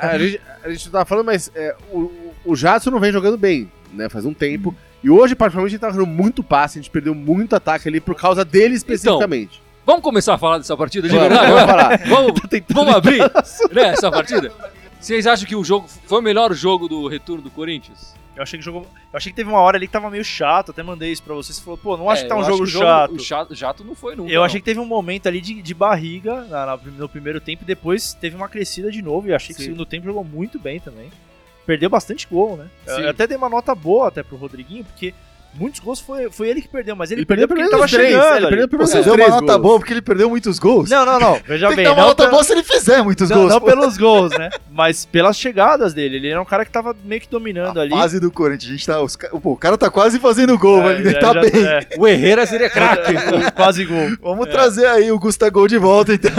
[0.00, 2.10] a, a gente, a gente tava falando, mas é, o,
[2.44, 4.08] o Jadson não vem jogando bem, né?
[4.08, 4.74] Faz um tempo.
[5.02, 8.14] E hoje, particularmente, ele tá jogando muito passe, a gente perdeu muito ataque ali por
[8.14, 9.62] causa dele especificamente.
[9.86, 12.08] Vamos começar a falar dessa partida de Vamos, verdade?
[12.08, 12.32] vamos.
[12.40, 13.18] Vamos, vamos abrir
[13.72, 14.50] né, essa partida?
[15.00, 18.14] Vocês acham que o jogo foi o melhor jogo do retorno do Corinthians?
[18.34, 18.82] Eu achei que jogou.
[18.82, 21.34] Eu achei que teve uma hora ali que tava meio chato, até mandei isso pra
[21.34, 21.52] você.
[21.52, 23.22] Você falou, pô, não acho É, que tá um jogo que o chato.
[23.22, 24.32] Chato, jato não foi nunca.
[24.32, 24.44] Eu não.
[24.44, 27.66] achei que teve um momento ali de, de barriga na- na- no primeiro tempo e
[27.66, 29.28] depois teve uma crescida de novo.
[29.28, 29.70] E achei que o Sim.
[29.70, 31.10] segundo tempo jogou muito bem também.
[31.66, 32.66] Perdeu bastante gol, né?
[32.86, 33.02] Eu- Sim.
[33.02, 35.14] Eu até dei uma nota boa até pro Rodriguinho, porque
[35.56, 37.90] muitos gols foi, foi ele que perdeu, mas ele, Ele perdeu porque pelo ele tava
[37.90, 38.12] três.
[38.14, 38.36] chegando.
[38.36, 39.62] Ele perdeu pelo Você deu uma três nota gols.
[39.62, 40.90] boa porque ele perdeu muitos gols.
[40.90, 41.40] Não, não, não.
[41.46, 41.84] Veja Tem bem.
[41.84, 43.50] dar uma nota boa se ele fizer muitos Não, gols.
[43.52, 43.66] não pô.
[43.66, 44.50] pelos gols, né?
[44.70, 46.16] Mas pelas chegadas dele.
[46.16, 47.90] Ele era um cara que tava meio que dominando A ali.
[47.90, 49.00] fase do Corinthians, a gente tá.
[49.00, 51.64] Os, pô, o cara tá quase fazendo gol, É, mas ele já- tá já- bem.
[51.64, 51.80] é.
[51.98, 53.12] O Herrera seria craque.
[53.54, 54.08] Quase gol.
[54.22, 56.32] Vamos trazer aí o Gustavo de volta, então.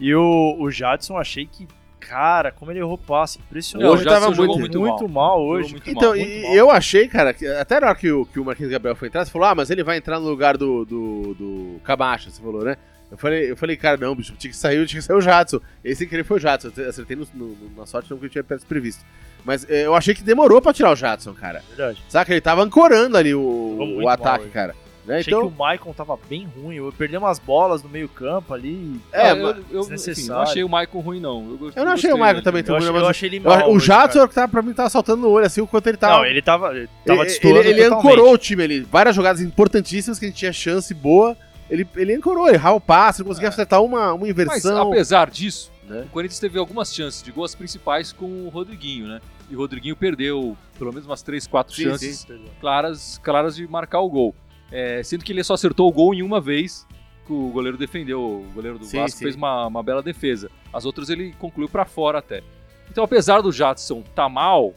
[0.00, 1.66] E o, o Jadson, achei que,
[2.08, 3.90] cara, como ele errou passe, impressionante.
[3.92, 5.36] Hoje tava jogou muito- muito, mal.
[5.38, 5.72] mal hoje.
[5.72, 6.54] Muito Então, mal, e- muito mal.
[6.54, 9.24] eu achei, cara, que até na hora que o, que o Marquinhos Gabriel foi entrar,
[9.24, 12.64] você falou, ah, mas ele vai entrar no lugar do, do, do Camacho, você falou,
[12.64, 12.76] né?
[13.10, 15.60] Eu falei, eu falei, cara, não, bicho, tinha que sair, tinha que sair o Jadson.
[15.84, 16.70] Esse sem querer foi o Jadson.
[16.76, 19.04] Eu acertei no, no- na sorte não que eu tinha previsto.
[19.44, 21.62] Mas eh, eu achei que demorou pra tirar o Jadson, cara.
[21.68, 22.02] Verdade.
[22.08, 22.32] Saca?
[22.32, 24.52] Ele tava ancorando ali o, muito o ataque, hoje.
[24.52, 24.74] cara.
[25.06, 25.18] Né?
[25.18, 26.76] Achei Então, que o Maicon tava bem ruim.
[26.76, 29.00] Eu perdi umas bolas no meio campo ali.
[29.12, 31.58] É, eu, eu, eu, enfim, não achei o Maicon ruim, não.
[31.60, 32.44] Eu, Eu não achei o Maicon dele.
[32.44, 33.70] também tão ruim, mas eu achei ele mal.
[33.70, 34.28] o hoje, cara.
[34.28, 36.16] que tava, pra mim, tava saltando no olho, assim, o quanto ele tava.
[36.18, 38.80] Não, ele tava, ele tava ele, ele, ancorou o time ali.
[38.80, 41.36] Várias jogadas importantíssimas que a gente tinha chance boa.
[41.68, 44.92] Ele, ele ancorou, ele errava o passe, não conseguia acertar uma, uma Mas inversão.
[44.92, 46.04] apesar disso, né?
[46.06, 49.20] o Corinthians teve algumas chances de gols principais com o Rodriguinho, né?
[49.50, 52.44] E o Rodriguinho perdeu pelo menos umas 3, 4 Sim, chances sim.
[52.60, 54.34] claras, claras de marcar o gol.
[54.76, 56.84] É, sendo que ele só acertou o gol em uma vez
[57.24, 58.20] que o goleiro defendeu.
[58.20, 59.24] O goleiro do Sim, Vasco sim.
[59.24, 60.50] fez uma, uma bela defesa.
[60.72, 62.42] As outras ele concluiu pra fora até.
[62.90, 64.74] Então, apesar do Jadson tá mal,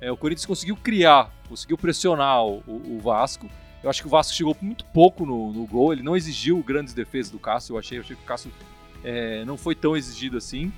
[0.00, 3.48] é, o Corinthians conseguiu criar, conseguiu pressionar o, o- o Vasco.
[3.82, 5.92] Eu acho que o Vasco chegou muito pouco no, no gol.
[5.94, 7.72] Ele não exigiu grandes defesas do Cássio.
[7.74, 8.52] Eu achei, eu achei que o Cássio
[9.02, 10.70] é, não foi tão exigido assim.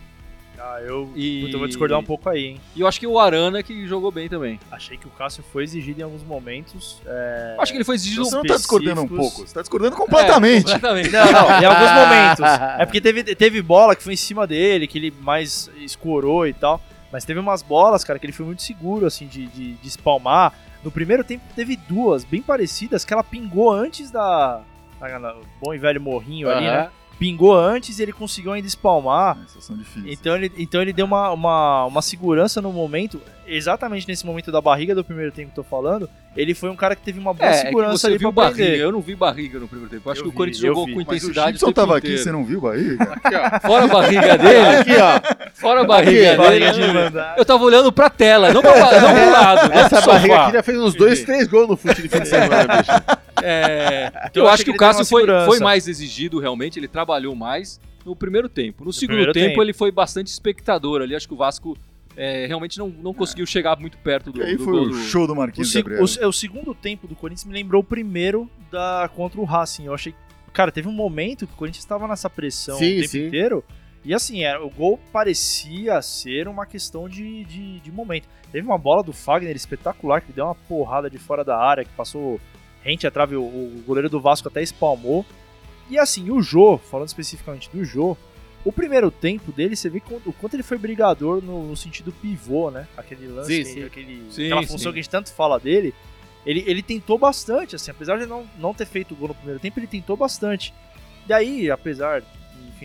[0.59, 2.61] Ah, eu, E- puta, eu vou discordar um pouco aí, hein.
[2.77, 4.61] E eu acho que o Arana que jogou bem também.
[4.71, 7.01] Achei que o Cássio foi exigido em alguns momentos.
[7.07, 9.61] é, Eu acho que ele foi exigido Você não tá discordando um pouco, você tá
[9.61, 10.71] discordando completamente.
[10.71, 11.11] É, completamente.
[11.11, 12.45] Não, não, em alguns momentos.
[12.79, 16.53] É porque teve, teve bola que foi em cima dele, que ele mais escorou e
[16.53, 16.81] tal.
[17.11, 20.55] Mas teve umas bolas, cara, que ele foi muito seguro, assim, de, de, de espalmar.
[20.83, 24.63] No primeiro tempo teve duas bem parecidas que ela pingou antes da.
[25.01, 26.91] da- bom e velho morrinho ali, né?
[27.23, 29.39] Pingou antes e ele conseguiu ainda espalmar.
[29.45, 30.05] Essas são difíceis.
[30.19, 34.61] Então ele, então ele deu uma, uma, uma segurança no momento, exatamente nesse momento da
[34.61, 36.11] barriga do primeiro tempo que eu tô falando.
[36.35, 38.33] Ele foi um cara que teve uma boa É, é que segurança você ali viu
[38.33, 38.65] pra barriga.
[38.65, 38.81] prender.
[38.81, 40.09] Eu não vi barriga no primeiro tempo.
[40.09, 40.93] Eu acho Eu que o Corinthians jogou vi.
[40.95, 41.53] com Mas o intensidade.
[41.53, 42.23] Gibson tempo tava aqui, inteiro.
[42.25, 42.97] você não viu, Bahia?
[43.01, 43.61] Aqui, ó.
[43.61, 45.51] Fora a barriga dele, Aqui, ó.
[45.55, 46.87] fora a barriga Aqui, Barriga dele.
[46.89, 47.35] de mandar.
[47.39, 49.73] Eu tava olhando pra tela, não, pra, não pro lado.
[49.73, 50.43] Essa pro barriga sofá.
[50.47, 52.91] aqui já fez uns dois, três gols no fute de fim de semana, bicho.
[53.43, 56.79] É, Então eu eu acho que o Cássio foi, foi mais exigido, realmente.
[56.79, 58.85] Ele trabalhou mais no primeiro tempo.
[58.85, 59.63] No, segundo primeiro tempo, tempo.
[59.63, 61.15] ele foi bastante espectador ali.
[61.15, 61.77] Acho que o Vasco
[62.17, 64.89] é, realmente não, não conseguiu chegar muito perto do, Que aí do foi gol o
[64.91, 64.95] do...
[64.99, 66.03] show do O, Marquinhos Gabriel.
[66.05, 69.87] o- é, o segundo tempo do Corinthians me lembrou o primeiro da contra o Racing.
[69.87, 70.15] Eu achei.
[70.53, 73.27] Cara, teve um momento que o Corinthians estava nessa pressão Sim, o tempo sim.
[73.27, 73.65] inteiro.
[74.05, 78.29] E assim, era, o gol parecia ser uma questão de, de, de momento.
[78.51, 81.91] Teve uma bola do Fagner espetacular que deu uma porrada de fora da área, que
[81.93, 82.39] passou
[82.83, 85.25] rente a trave, o, o goleiro do Vasco até espalmou.
[85.89, 88.17] E assim, o Jô, falando especificamente do Jô,
[88.65, 92.71] o primeiro tempo dele, você vê o quanto ele foi brigador no, no sentido pivô,
[92.71, 92.87] né?
[92.97, 93.85] Aquele lance, Sim, sim.
[93.85, 95.93] Aquele, Sim, aquela função que a gente tanto fala dele.
[96.47, 99.61] Ele, ele tentou bastante, assim, apesar de não, não ter feito o gol no primeiro
[99.61, 100.73] tempo, ele tentou bastante.
[101.29, 102.23] E aí, apesar,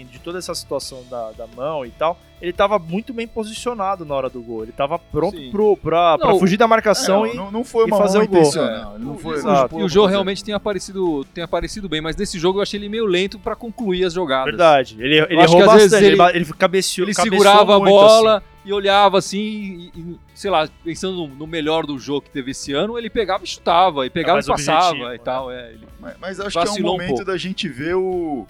[0.01, 4.05] enfim, de toda essa situação da, da mão e tal, ele tava muito bem posicionado
[4.05, 4.63] na hora do gol.
[4.63, 7.35] Ele tava pronto pro, pra, pra Não, fugir da marcação É, e.
[7.35, 8.39] não, não foi e uma fazer o gol.
[8.39, 8.95] intencional.
[8.95, 9.73] ele Não foi, Exato.
[9.75, 12.63] não E o Jô uma realmente tem aparecido, tem aparecido bem, mas nesse jogo eu
[12.63, 14.45] achei ele meio lento pra concluir as jogadas.
[14.45, 14.97] Verdade.
[14.99, 16.05] Ele, ele acho errou que às vezes bastante.
[16.13, 18.45] Ele, ele- ele cabeceou Ele segurava a bola assim.
[18.65, 22.71] e olhava assim, e, e, sei lá, pensando no, melhor do jogo que teve esse
[22.73, 25.17] ano, ele pegava e chutava, e pegava mais e passava objetivo, e né?
[25.23, 25.49] tal.
[25.51, 27.25] É, ele- Mas, mas acho que é um um momento pouco.
[27.25, 28.45] da gente ver o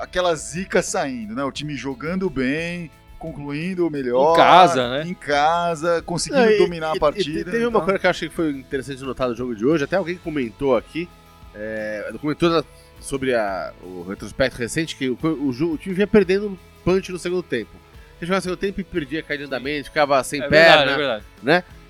[0.00, 1.44] aquela zica saindo, né?
[1.44, 4.32] O time jogando bem, concluindo melhor.
[4.32, 5.04] Em casa, né?
[5.06, 7.40] Em casa, conseguindo Não, e- dominar e- a partida.
[7.40, 9.54] E, teve uma então- coisa que eu achei que foi interessante de notar no jogo
[9.54, 11.08] de hoje, até alguém comentou aqui,
[11.54, 12.64] é, comentou
[13.00, 17.42] sobre a- o retrospecto recente, que o, o, o time vinha perdendo punch no segundo
[17.42, 17.70] tempo.
[18.20, 20.76] Ele jogava no segundo tempo e perdia, caía de andamento, ficava sem é perna.
[20.76, 21.24] verdade, é verdade.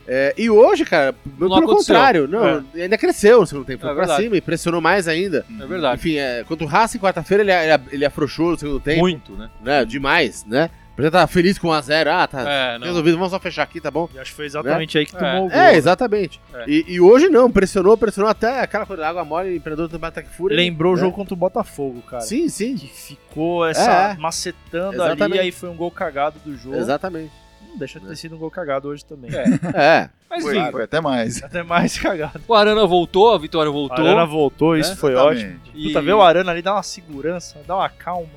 [0.07, 1.77] É, e hoje, cara, pelo aconteceu.
[1.77, 4.23] contrário, não, ainda cresceu no segundo tempo, foi É pra verdade.
[4.25, 5.45] cima e pressionou mais ainda.
[5.61, 6.01] É verdade.
[6.01, 9.51] Enfim, é, contra o Racing, quarta-feira, ele, ele, ele afrouxou no segundo tempo, Muito, né?
[9.63, 10.71] né, demais, né?
[10.99, 12.87] Exemplo, tá feliz com 1x0, ah, tá É, não.
[12.89, 14.07] resolvido, vamos só fechar aqui, tá bom?
[14.15, 15.19] E acho que foi exatamente aí que É.
[15.19, 15.59] tomou o gol.
[15.59, 16.39] É, exatamente.
[16.53, 16.65] É.
[16.69, 20.55] E, e hoje não, pressionou, pressionou até aquela coisa, água mole, Imperador do Ataque Fúria.
[20.59, 21.01] Lembrou o né?
[21.01, 22.21] jogo contra o Botafogo, cara.
[22.21, 24.17] Sim, sim, Que ficou essa É.
[24.19, 25.39] macetando ali, Exatamente.
[25.39, 26.77] e aí foi um gol cagado do jogo.
[26.77, 27.33] exatamente.
[27.71, 29.31] Não deixa de ter sido um gol cagado hoje também.
[29.35, 29.45] É.
[29.75, 31.43] É, Mas Foi, enfim, foi até mais.
[31.43, 32.41] Até mais cagado.
[32.47, 34.05] o Arana voltou, a Vitória O voltou.
[34.07, 35.45] Arana voltou, isso foi Exatamente.
[35.47, 35.61] ótimo.
[35.75, 38.29] E- Puta, ver o Arana ali dá uma segurança, dá uma calma.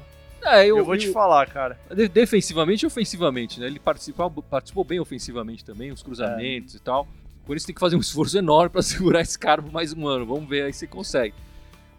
[0.46, 1.80] É, Eu, eu, vou te eu- falar, cara.
[1.96, 3.68] de- defensivamente e ofensivamente, né?
[3.68, 7.08] Ele participou, participou bem ofensivamente também, os cruzamentos e tal.
[7.46, 10.08] Por isso tem que fazer um esforço enorme pra segurar esse cara por mais um
[10.08, 10.26] ano.
[10.26, 11.34] Vamos ver aí se consegue.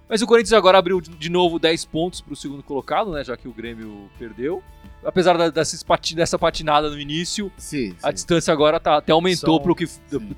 [0.08, 3.24] Mas o Corinthians agora abriu de- de novo 10 pontos pro segundo colocado, né?
[3.24, 4.62] Já que o Grêmio perdeu.
[5.04, 7.94] Apesar da- dessas pati- dessa patinada no início, sim.
[8.02, 8.14] a sim.
[8.14, 9.86] distância agora tá, até aumentou São- pro que,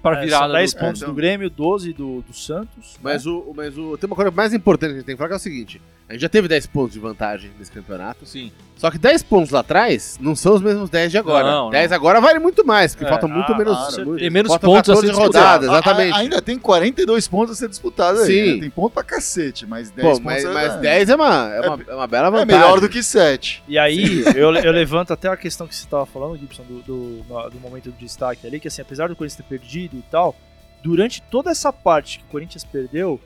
[0.02, 1.12] pra É, virada são 10 do- pontos então.
[1.12, 2.96] do Grêmio, 12 do, do Santos.
[3.02, 3.32] Mas, né?
[3.32, 5.34] o, mas o, tem uma coisa mais importante que a gente tem que falar que
[5.34, 8.26] é o seguinte: a gente já teve 10 pontos de vantagem nesse campeonato.
[8.26, 8.50] Sim.
[8.76, 11.50] Só que 10 pontos lá atrás não são os mesmos 10 de agora.
[11.50, 11.70] Não, não.
[11.70, 13.74] 10 agora vale muito mais, porque É, faltam muito ah, menos.
[13.74, 14.04] claro.
[14.06, 16.12] muito- Tem menos faltam pontos a 14 ser rodadas, exatamente.
[16.12, 18.26] A- a- ainda tem 42 pontos a ser disputado aí.
[18.26, 18.54] Sim.
[18.56, 18.60] né?
[18.60, 21.60] Tem ponto pra cacete, mas 10 Pô, pontos mas, é, mas 10 é uma, é,
[21.70, 22.46] uma, é uma bela é vantagem.
[22.60, 23.62] melhor do que 7.
[23.66, 27.50] E aí, eu, eu levanto até a questão que você estava falando, Gibson, do, do,
[27.50, 30.34] do momento de destaque ali, que assim, apesar do Corinthians ter perdido e tal,
[30.82, 33.20] durante toda essa parte que o Corinthians perdeu,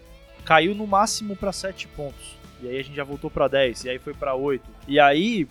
[0.44, 2.36] caiu no máximo para 7 pontos.
[2.62, 4.64] E aí a gente já voltou para 10, e aí foi para 8.
[4.86, 5.48] E aí,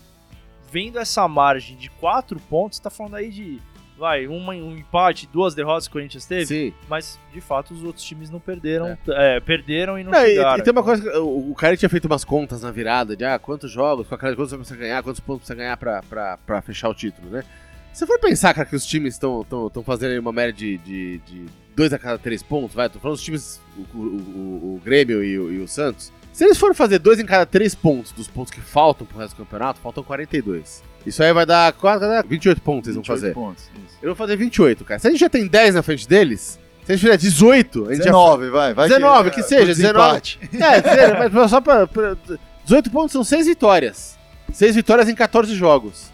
[0.72, 3.60] vendo essa margem de 4 pontos, você tá falando aí de,
[3.99, 6.73] vai, uma, um empate, duas derrotas que o Corinthians teve, Sim.
[6.89, 10.57] mas de fato os outros times não perderam, é, perderam e não, Não, e, chegaram.
[10.59, 13.25] e tem uma coisa, que o, o cara tinha feito umas contas na virada de
[13.25, 16.62] ah, quantos jogos, com aquelas coisas você ganhar, quantos pontos precisa ganhar pra, pra, pra
[16.62, 17.43] fechar o título, né?
[17.91, 19.45] Se for pensar, cara, que os times estão
[19.85, 23.17] fazendo aí uma média de, de, de dois a cada três pontos, vai, tô falando
[23.17, 27.19] dos times, o, o, o- Grêmio e e o Santos, se eles forem fazer dois
[27.19, 30.82] em cada três pontos dos pontos que faltam pro resto do campeonato, faltam 42.
[31.06, 33.34] Isso aí vai dar quase vai dar 28 pontos eles vão fazer.
[33.34, 33.63] pontos.
[33.75, 33.97] isso.
[34.02, 34.99] Eu vou fazer 28, cara.
[34.99, 37.93] Se a gente já tem 10 na frente deles, se a gente fizer 18, a
[37.93, 38.73] gente já 19, vai.
[38.73, 40.39] vai 19, que é, seja, pro desempate.
[40.54, 42.17] é, dizer, mas só pra, pra-
[42.63, 44.17] 18 pontos são 6 vitórias.
[44.54, 46.10] 6 vitórias em 14 jogos.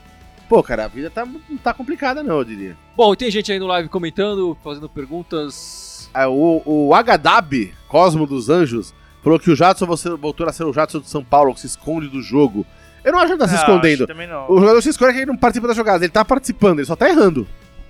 [0.50, 2.78] Pô, cara, a vida tá, não tá complicada, não, eu diria.
[2.96, 6.10] Bom, e tem gente aí no live comentando, fazendo perguntas.
[6.14, 8.94] Ah, O, o Agadab, Cosmo dos Anjos,
[9.26, 11.66] falou que o Jadson você voltou a ser o Jadson de São Paulo, que se
[11.66, 12.64] esconde do jogo.
[13.04, 14.08] Eu não acho que ele tá se escondendo.
[14.48, 16.86] O jogador se esconde é que ele não participa das jogadas, ele tá participando, ele
[16.86, 17.48] só tá errando.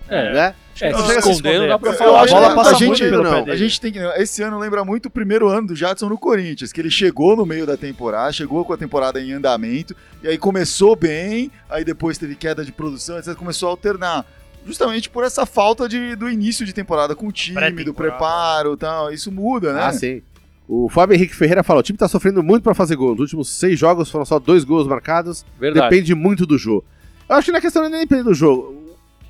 [0.08, 0.56] É, Né?
[0.82, 2.24] é, não se esconder não dá pra falar.
[2.24, 3.44] a bola passa a gente, muito pelo não.
[3.44, 4.00] pé A gente tem que.
[4.18, 7.46] Esse ano lembra muito o primeiro ano do Jadson no Corinthians, que ele chegou no
[7.46, 12.18] meio da temporada, chegou com a temporada em andamento, e aí começou bem, aí depois
[12.18, 13.36] teve queda de produção, etc.
[13.36, 14.26] Começou a alternar.
[14.66, 18.78] Justamente por essa falta de, do início de temporada com o time, do preparo e
[18.78, 19.12] tal.
[19.12, 19.84] Isso muda, né?
[19.84, 20.22] Ah, sim.
[20.68, 23.12] O Fábio Henrique Ferreira falou: o time tá sofrendo muito pra fazer gol.
[23.12, 25.46] Nos últimos seis jogos foram só dois gols marcados.
[25.60, 25.90] Verdade.
[25.90, 26.84] Depende muito do jogo.
[27.30, 28.85] Eu acho que na questão não é nem depender do jogo.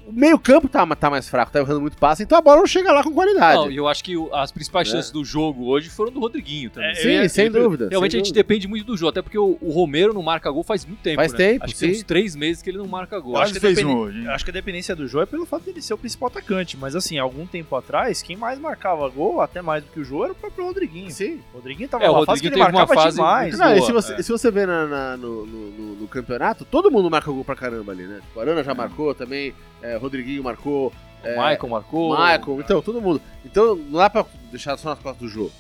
[0.08, 2.92] O meio-campo tá, tá mais fraco, tá errando muito passe, então a bola não chega
[2.92, 3.58] lá com qualidade.
[3.58, 4.92] Não, e eu acho que o- as principais É.
[4.92, 6.92] chances do jogo hoje foram do Rodriguinho também.
[6.92, 7.88] É, sim, ia- sem dúvida.
[7.90, 8.44] Realmente sem a gente dúvida.
[8.48, 11.16] depende muito do jogo, até porque o, o Romero não marca gol faz muito tempo.
[11.16, 11.38] Faz né?
[11.40, 11.88] tempo, Acho que sim.
[11.88, 13.34] tem uns três meses que ele não marca gol.
[13.36, 15.46] Eu acho que fez depende- um hoje, Acho que a dependência do Jô é pelo
[15.46, 19.42] fato dele ser o principal atacante, mas assim, algum tempo atrás, quem mais marcava gol,
[19.42, 21.10] até mais do que o Jô, era o próprio Rodriguinho.
[21.10, 21.40] Sim.
[21.52, 23.58] O Rodriguinho tava É, o fase que Rodriguinho uma marcava fase demais.
[23.58, 24.22] Não, e se você, é.
[24.22, 27.56] se você vê na- na- no, no- no- no campeonato, todo mundo marca gol pra
[27.56, 28.20] caramba ali, né?
[28.36, 28.76] O Arana já É.
[28.76, 29.54] marcou também,
[29.94, 30.92] é, Rodriguinho marcou,
[31.24, 32.12] O é, Michael marcou.
[32.12, 33.20] Michael, então, todo mundo.
[33.44, 35.52] Então, não dá pra deixar só nas costas do jogo.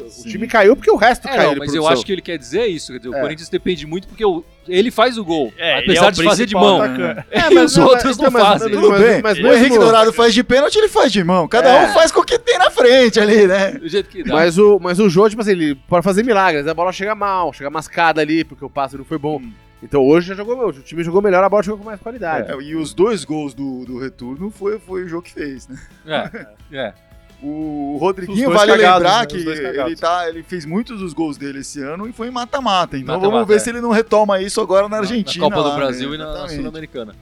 [0.00, 0.28] O Sim.
[0.30, 2.66] time caiu porque o resto É, caiu não, mas eu acho que ele quer dizer
[2.66, 2.90] isso.
[2.92, 3.20] Quer dizer, o É.
[3.20, 5.52] Corinthians depende muito porque o- ele faz o gol.
[5.58, 6.80] É, ele apesar é o de fazer de mão.
[6.82, 7.26] atacante.
[7.30, 8.70] É, mas e os não, outros mas- não então, mas- fazem.
[8.70, 11.46] Tudo Mas- bem, mas o mesmo- Henrique Dourado faz de pênalti, ele faz de mão.
[11.46, 11.84] Cada É.
[11.86, 13.72] um faz com o que tem na frente ali, né?
[13.72, 14.34] Do jeito que dá.
[14.34, 16.66] Mas o, mas o Jô, tipo assim, ele pode fazer milagres.
[16.66, 19.36] A bola chega mal, chega mascada ali, porque o passe não foi bom.
[19.36, 19.52] Hum.
[19.82, 22.50] Então hoje já jogou, o time jogou melhor, a bola jogou com mais qualidade.
[22.50, 25.78] É, e os dois gols do, do retorno foi, foi o jogo que fez, né?
[26.06, 26.94] É, é.
[27.42, 29.26] O Rodriguinho, vale cagados, lembrar né?
[29.26, 32.98] que ele, tá, ele fez muitos dos gols dele esse ano e foi em mata-mata.
[32.98, 33.58] Então Mata-mata, vamos ver é.
[33.58, 35.48] se ele não retoma isso agora na Argentina.
[35.48, 35.86] Na Copa lá, do né?
[35.86, 36.48] Brasil e na, na.
[36.48, 37.14] Sul-Americana.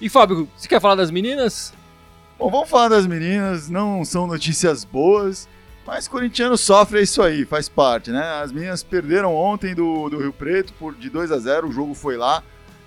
[0.00, 1.72] E Fábio, você quer falar das meninas?
[2.36, 5.48] Bom, vamos falar das meninas, não são notícias boas,
[5.86, 8.40] mas corintiano sofre é isso aí, faz parte, né?
[8.42, 11.94] As meninas perderam ontem do, do Rio Preto por, de 2 a 0 o jogo
[11.94, 12.42] foi lá.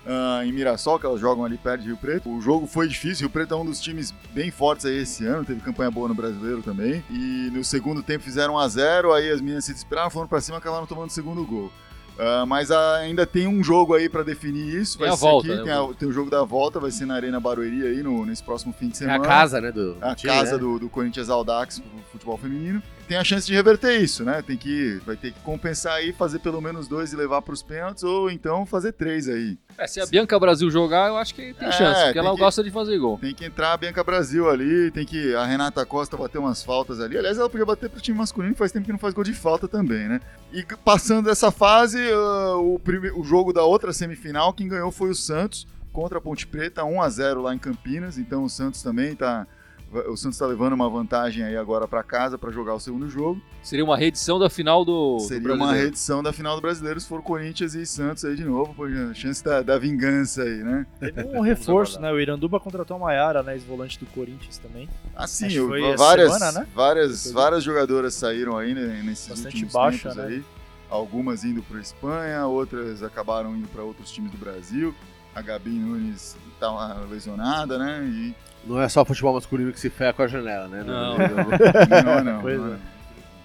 [0.06, 2.30] ah, em Mirassol, que elas jogam ali perto de Rio Preto.
[2.30, 5.44] O jogo foi difícil, Rio Preto é um dos times bem fortes aí esse ano,
[5.44, 7.04] teve campanha boa no brasileiro também.
[7.10, 10.40] E no segundo tempo fizeram 1 a 0 aí as meninas se desesperaram, foram pra
[10.40, 11.70] cima e acabaram tomando o segundo gol.
[12.18, 14.96] Ah, mas ainda tem um jogo aí pra definir isso.
[14.98, 16.90] Tem vai a ser volta, aqui, né, tem, a- tem o jogo da volta, vai
[16.90, 19.70] ser na Arena Barueri aí no, nesse próximo fim de É semana a casa, né,
[19.70, 20.58] do, a do time, casa né?
[20.58, 22.82] do, do Corinthians Audax do futebol feminino.
[23.08, 24.42] Tem a chance de reverter isso, né?
[24.42, 27.62] Tem que, vai ter que compensar aí, fazer pelo menos dois e levar para os
[27.62, 29.56] pênaltis, ou então fazer três aí.
[29.78, 32.34] É, se a Bianca Brasil jogar, eu acho que tem É, chance, porque tem ela
[32.34, 33.16] que- gosta de fazer gol.
[33.18, 36.98] Tem que entrar a Bianca Brasil ali, tem que a Renata Costa bater umas faltas
[37.00, 37.16] ali.
[37.16, 39.34] Aliás, ela podia bater pro time masculino, que faz tempo que não faz gol de
[39.34, 40.20] falta também, né?
[40.52, 45.10] E passando dessa fase, ah, o, prime- o jogo da outra semifinal, quem ganhou foi
[45.10, 48.18] o Santos contra a Ponte Preta, 1 a 0 lá em Campinas.
[48.18, 49.46] Então o Santos também tá
[49.92, 53.40] o Santos tá levando uma vantagem aí agora para casa para jogar o segundo jogo.
[53.62, 55.82] Seria uma reedição da final do, do Seria uma Brasileiro.
[55.84, 59.42] reedição da final do Brasileiro se for Corinthians e Santos aí de novo, por chance
[59.42, 60.86] da, da vingança aí, né?
[61.00, 62.12] Teve um reforço, né?
[62.12, 63.54] O Iranduba contratou a Maiara, né?
[63.54, 64.88] Ex-volante do Corinthians também.
[65.14, 66.66] Assim, eu- foi essa várias, semana, né?
[66.74, 70.26] várias, várias jogadoras saíram aí né, nesses Bastante últimos baixa, tempos né?
[70.36, 70.44] aí.
[70.88, 74.94] Algumas indo para Espanha, outras acabaram indo para outros times do Brasil.
[75.34, 78.04] A Gabi Nunes tá lesionada, né?
[78.04, 80.82] E Não é só futebol masculino que se ferra com a janela, né?
[80.84, 81.16] Não.
[81.18, 82.70] não, não, Pois não, é.
[82.70, 82.78] não.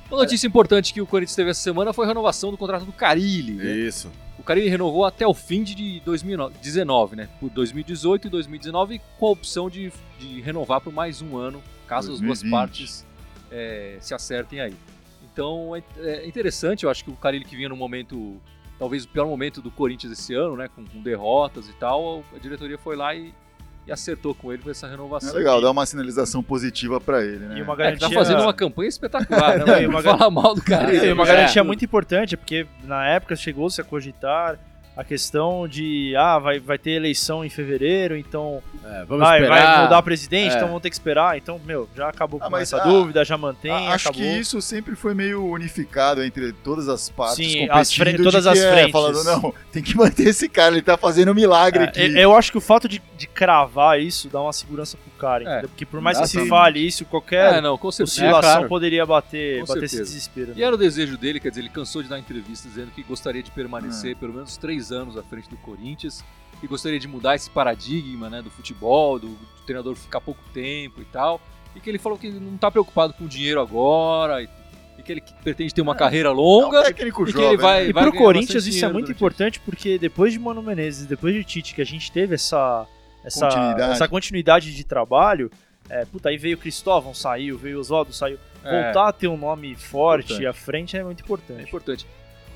[0.09, 2.91] Uma notícia importante que o Corinthians teve essa semana foi a renovação do contrato do
[2.91, 3.53] Carilli.
[3.53, 3.63] né?
[3.63, 4.11] Isso.
[4.37, 7.29] O Carilli renovou até o fim de 2019, né?
[7.39, 12.11] Por 2018 e 2019, com a opção de, de renovar por mais um ano, caso
[12.11, 12.51] as duas 2020.
[12.51, 13.05] partes
[13.51, 14.75] é, se acertem aí.
[15.31, 18.35] Então é, é interessante, eu acho que o Carilli que vinha no momento,
[18.81, 20.67] talvez o pior momento do Corinthians esse ano, né?
[20.75, 23.31] Com, com derrotas e tal, a diretoria foi lá e,
[23.85, 25.29] e acertou com ele com essa renovação.
[25.29, 27.59] É legal, dá uma sinalização positiva para ele, né?
[27.59, 28.09] E uma É, tá garantia...
[28.09, 29.65] fazendo uma campanha espetacular, né?
[29.65, 30.63] Não, e uma fala mal do.
[30.73, 31.31] É, e uma né?
[31.31, 34.57] garantia muito importante, porque na época chegou-se a cogitar
[34.95, 39.73] a questão de, ah, vai, vai ter eleição em fevereiro, então É, vamos vai, esperar.
[39.75, 40.55] vai mudar presidente, É.
[40.57, 41.37] então vamos ter que esperar.
[41.37, 44.21] Então, meu, já acabou Ah, com essa a- dúvida, já mantém, A- Acho acabou.
[44.27, 47.89] que isso sempre foi meio unificado entre todas as partes Sim, as
[48.21, 48.91] todas as é, frentes.
[48.91, 51.99] falando, não, tem que manter esse cara, ele tá fazendo um milagre aqui.
[52.17, 55.43] É, eu acho que o fato de, de cravar isso dá uma segurança pro cara,
[55.43, 55.47] É.
[55.47, 55.69] entendeu?
[55.69, 58.17] Porque por mais que se fale isso, qualquer É, não, com certeza.
[58.25, 58.67] oscilação É, claro.
[58.69, 60.51] poderia bater, Com bater esse desespero.
[60.55, 60.65] E né?
[60.65, 63.49] era o desejo dele, quer dizer, ele cansou de dar entrevistas dizendo que gostaria de
[63.49, 63.53] É.
[63.53, 66.23] permanecer pelo menos três anos à frente do Corinthians
[66.63, 71.01] e gostaria de mudar esse paradigma né, do futebol, do, do treinador ficar pouco tempo
[71.01, 71.41] e tal.
[71.75, 74.49] E que ele falou que não tá preocupado com o dinheiro agora e,
[74.97, 76.83] e que ele pretende ter uma carreira É um longa.
[76.83, 77.47] técnico e que jovem.
[77.49, 77.89] ele vai- né?
[77.89, 81.43] E pro ganhar Corinthians isso é muito importante porque depois de Mano Menezes, depois de
[81.43, 82.87] Tite, que a gente teve essa,
[83.23, 83.91] essa, Continuidade.
[83.93, 85.51] essa continuidade de trabalho,
[85.89, 88.37] é, puta, aí veio o Cristóvão, saiu, veio o Oswaldo, saiu.
[88.63, 90.45] É, Voltar a ter um nome forte Importante.
[90.47, 91.63] à frente é muito é importante.
[91.63, 92.07] importante.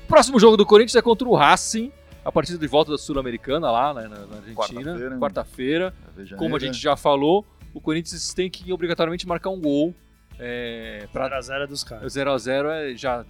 [0.04, 1.90] O próximo jogo do Corinthians é contra o Racing,
[2.26, 5.18] a partida de volta da Sul-Americana lá né, na, na Quarta-feira, Argentina, né?
[5.20, 5.94] quarta-feira.
[6.16, 9.94] Veja Como a gente já falou, o Corinthians tem que obrigatoriamente marcar um gol
[10.36, 12.12] é, para 0x0 dos caras.
[12.12, 13.24] 0 a 0 é já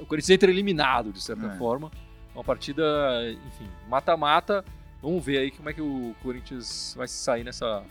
[0.00, 1.56] o Corinthians entra eliminado de certa É.
[1.56, 1.88] forma.
[2.34, 2.82] Uma partida,
[3.46, 4.64] enfim, mata-mata.
[5.00, 7.84] Vamos ver aí como é que o Corinthians vai se sair nessa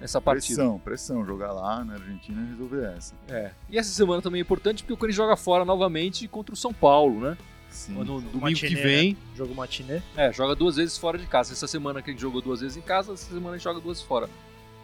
[0.00, 0.54] nessa partida.
[0.62, 3.14] Pressão, pressão, jogar lá na Argentina e resolver essa.
[3.28, 3.50] É.
[3.68, 6.72] E essa semana também é importante porque o Corinthians joga fora novamente contra o São
[6.72, 7.36] Paulo, né?
[7.70, 7.92] Sim.
[7.92, 9.10] No domingo Matinê, que vem.
[9.12, 9.16] né?
[9.36, 10.00] Jogo matinê.
[10.16, 11.52] É, joga duas vezes fora de casa.
[11.52, 13.80] Essa semana que a gente jogou duas vezes em casa, essa semana a gente joga
[13.80, 14.28] duas fora.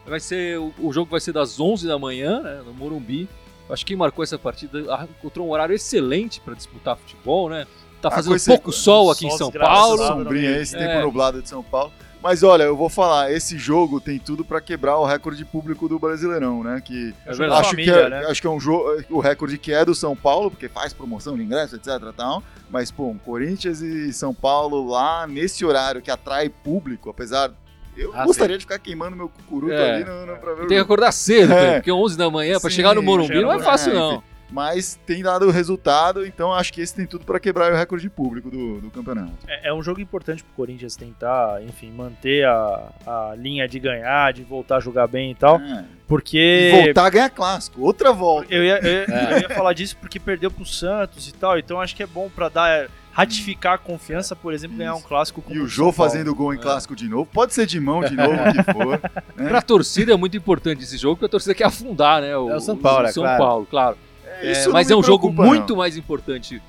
[0.06, 3.28] Vai ser, o, o jogo vai ser das 11 da manhã, né, no Morumbi.
[3.70, 7.66] Acho que quem marcou essa partida ah, encontrou um horário excelente para disputar futebol, né?
[8.02, 10.00] Tá Ah, fazendo pouco sol aqui em sol São desgraçado, Paulo.
[10.02, 10.06] né?
[10.24, 10.78] Sombrinha, esse É.
[10.86, 11.90] tempo nublado de São Paulo.
[12.24, 15.98] Mas olha, eu vou falar, esse jogo tem tudo pra quebrar o recorde público do
[15.98, 16.80] Brasileirão, né?
[16.82, 18.24] Que É acho, família, que é, né?
[18.30, 21.36] acho que é um jogo, o recorde que é do São Paulo, porque faz promoção
[21.36, 22.42] de ingresso, etc e tal.
[22.70, 27.50] Mas, pô, um Corinthians e São Paulo lá nesse horário que atrai público, apesar.
[27.94, 29.96] Eu Ah, gostaria de ficar queimando meu cucuruto É.
[29.96, 31.74] ali no, no, pra ver o Tem que acordar cedo, É.
[31.74, 34.12] porque 11 da manhã, pra Sim, chegar no Morumbi chegar no não é fácil, não.
[34.14, 34.22] enfim.
[34.54, 38.48] Mas tem dado resultado, então acho que esse tem tudo pra quebrar o recorde público
[38.48, 39.32] do, do campeonato.
[39.48, 44.32] É, é um jogo importante pro Corinthians tentar, enfim, manter a, a linha de ganhar,
[44.32, 45.56] de voltar a jogar bem e tal.
[45.60, 45.84] É.
[46.06, 46.70] Porque.
[46.72, 48.46] E voltar a ganhar clássico, outra volta.
[48.54, 49.32] Eu ia, eu, ia- É.
[49.34, 52.30] eu ia falar disso porque perdeu pro Santos e tal, então acho que é bom
[52.32, 56.32] pra dar ratificar a confiança, por exemplo, ganhar um clássico como E o Jô fazendo
[56.34, 57.26] gol em clássico de novo.
[57.32, 59.00] Pode ser de mão de novo, o que for.
[59.36, 59.48] né?
[59.48, 62.30] Pra torcida é muito importante esse jogo, porque a torcida quer afundar, né?
[62.30, 63.38] É o São Paulo, é São claro.
[63.42, 63.96] Paulo, claro.
[64.40, 65.76] É, Isso mas não é um jogo preocupa, muito não.
[65.78, 66.62] mais importante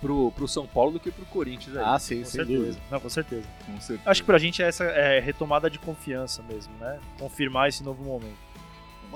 [0.00, 1.76] pro, pro São Paulo do que pro Corinthians.
[1.76, 1.82] Aí.
[1.84, 2.58] Ah, sim, Com sem dúvida.
[2.64, 2.78] certeza.
[2.90, 3.46] Não, com certeza.
[3.66, 4.10] Com certeza.
[4.10, 6.98] Acho que pra gente é essa é, retomada de confiança mesmo, né?
[7.18, 8.45] Confirmar esse novo momento.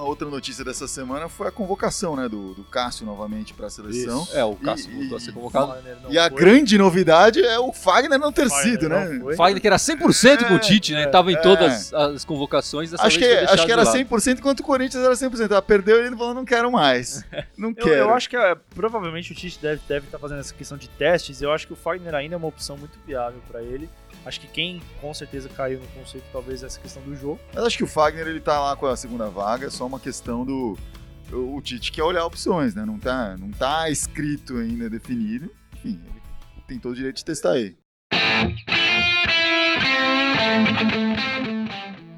[0.00, 3.70] Uma outra notícia dessa semana foi a convocação né, do, do Cássio novamente para a
[3.70, 4.26] seleção.
[4.32, 5.74] É, o Cássio E- voltou a e- ser convocado.
[6.08, 6.38] E a foi.
[6.40, 9.20] grande novidade é o Fagner não ter Fagner sido, não né?
[9.20, 9.36] foi.
[9.36, 11.02] Fagner que era 100% com o Tite, né?
[11.02, 11.40] é, Tava em é.
[11.42, 12.90] todas as convocações.
[12.90, 13.98] Dessa Acho que, acho que era de lado.
[13.98, 15.50] 100% enquanto o Corinthians era 100%.
[15.50, 17.22] Ela perdeu e ele falou, não quero mais.
[17.58, 17.94] Não Eu, quero.
[17.96, 21.42] eu acho que é, provavelmente o Tite deve deve estar fazendo essa questão de testes.
[21.42, 23.88] Eu acho que o Fagner ainda é uma opção muito viável pra ele.
[24.24, 27.40] Acho que quem com certeza caiu no conceito talvez é essa questão do jogo.
[27.54, 30.00] Mas acho que o Fagner ele tá lá com a segunda vaga, é só uma
[30.00, 30.78] questão do.
[31.32, 32.84] O, Tite quer olhar opções, né?
[32.84, 35.50] Não tá, não tá escrito ainda, definido.
[35.74, 36.20] Enfim, ele
[36.66, 37.76] tem todo o direito de testar aí.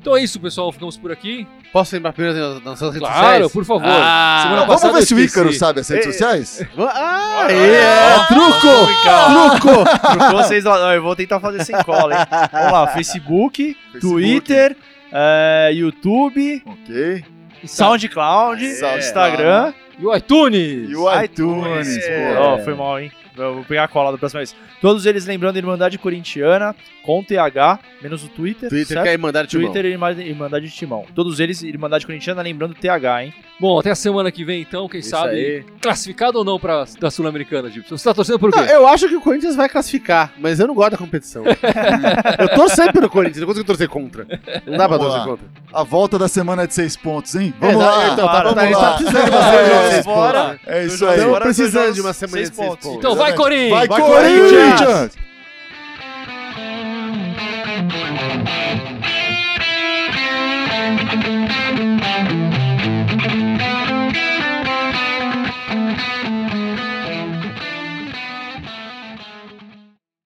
[0.03, 0.73] Então é isso, pessoal.
[0.73, 1.47] Ficamos por aqui.
[1.73, 3.53] Posso lembrar primeiro nas nossas redes Claro, sociais?
[3.53, 3.87] por favor.
[3.87, 5.21] Ah, Vamos ver se o.
[5.21, 6.67] Ícaro sabe as redes Ei, sociais?
[6.77, 9.61] Ah, Olha, é, olha, truco!
[9.61, 9.85] Truco!
[10.19, 12.27] Pra vocês, eu vou tentar fazer sem cola, hein?
[12.53, 14.77] Vamos lá, Facebook, Twitter,
[15.13, 17.25] é, YouTube, Ok.
[17.65, 18.65] SoundCloud.
[18.99, 19.73] Instagram.
[19.99, 20.91] E o iTunes.
[20.91, 22.41] E o iTunes, É, pô.
[22.43, 23.13] Ó, foi mal, hein?
[23.37, 24.55] Eu vou pegar a cola da próxima vez.
[24.81, 28.69] Todos eles lembrando Irmandade Corintiana, com TH, menos o Twitter.
[28.69, 29.03] Twitter certo?
[29.05, 29.67] que é Irmandade Timão.
[29.67, 31.05] Twitter e Irmandade Irmandade de Timão.
[31.15, 33.35] Todos eles, Irmandade Corintiana, lembrando TH, hein?
[33.59, 35.31] Bom, até a semana que vem, então, quem Isso sabe.
[35.35, 35.65] aí.
[35.81, 37.97] Classificado ou não pra, da Sul-Americana, Gibson?
[37.97, 38.59] Você tá torcendo por quê?
[38.61, 41.45] Não, eu acho que o Corinthians vai classificar, mas eu não gosto da competição.
[42.39, 44.27] eu torço sempre pelo Corinthians, não consigo torcer contra.
[44.67, 45.25] Não dá pra torcer lá.
[45.27, 45.47] contra.
[45.73, 47.55] A volta da semana de seis pontos, hein?
[47.61, 48.09] Vamos É, lá.
[48.13, 48.97] Então, tá, Para, tá, a gente vamos tá lá.
[48.97, 50.43] precisando de uma semana de seis Bora.
[50.45, 50.61] pontos.
[50.67, 51.19] É isso Dois aí.
[51.19, 52.85] jogos Estamos Bora, dois precisando jogos, de uma semana de seis pontos.
[52.87, 52.99] pontos.
[52.99, 53.11] Então.
[53.11, 53.22] Corinthians!
[53.23, 53.87] Vai, Corinthians!
[53.87, 54.81] Vai, Corinthians!
[54.81, 55.23] Corinthians!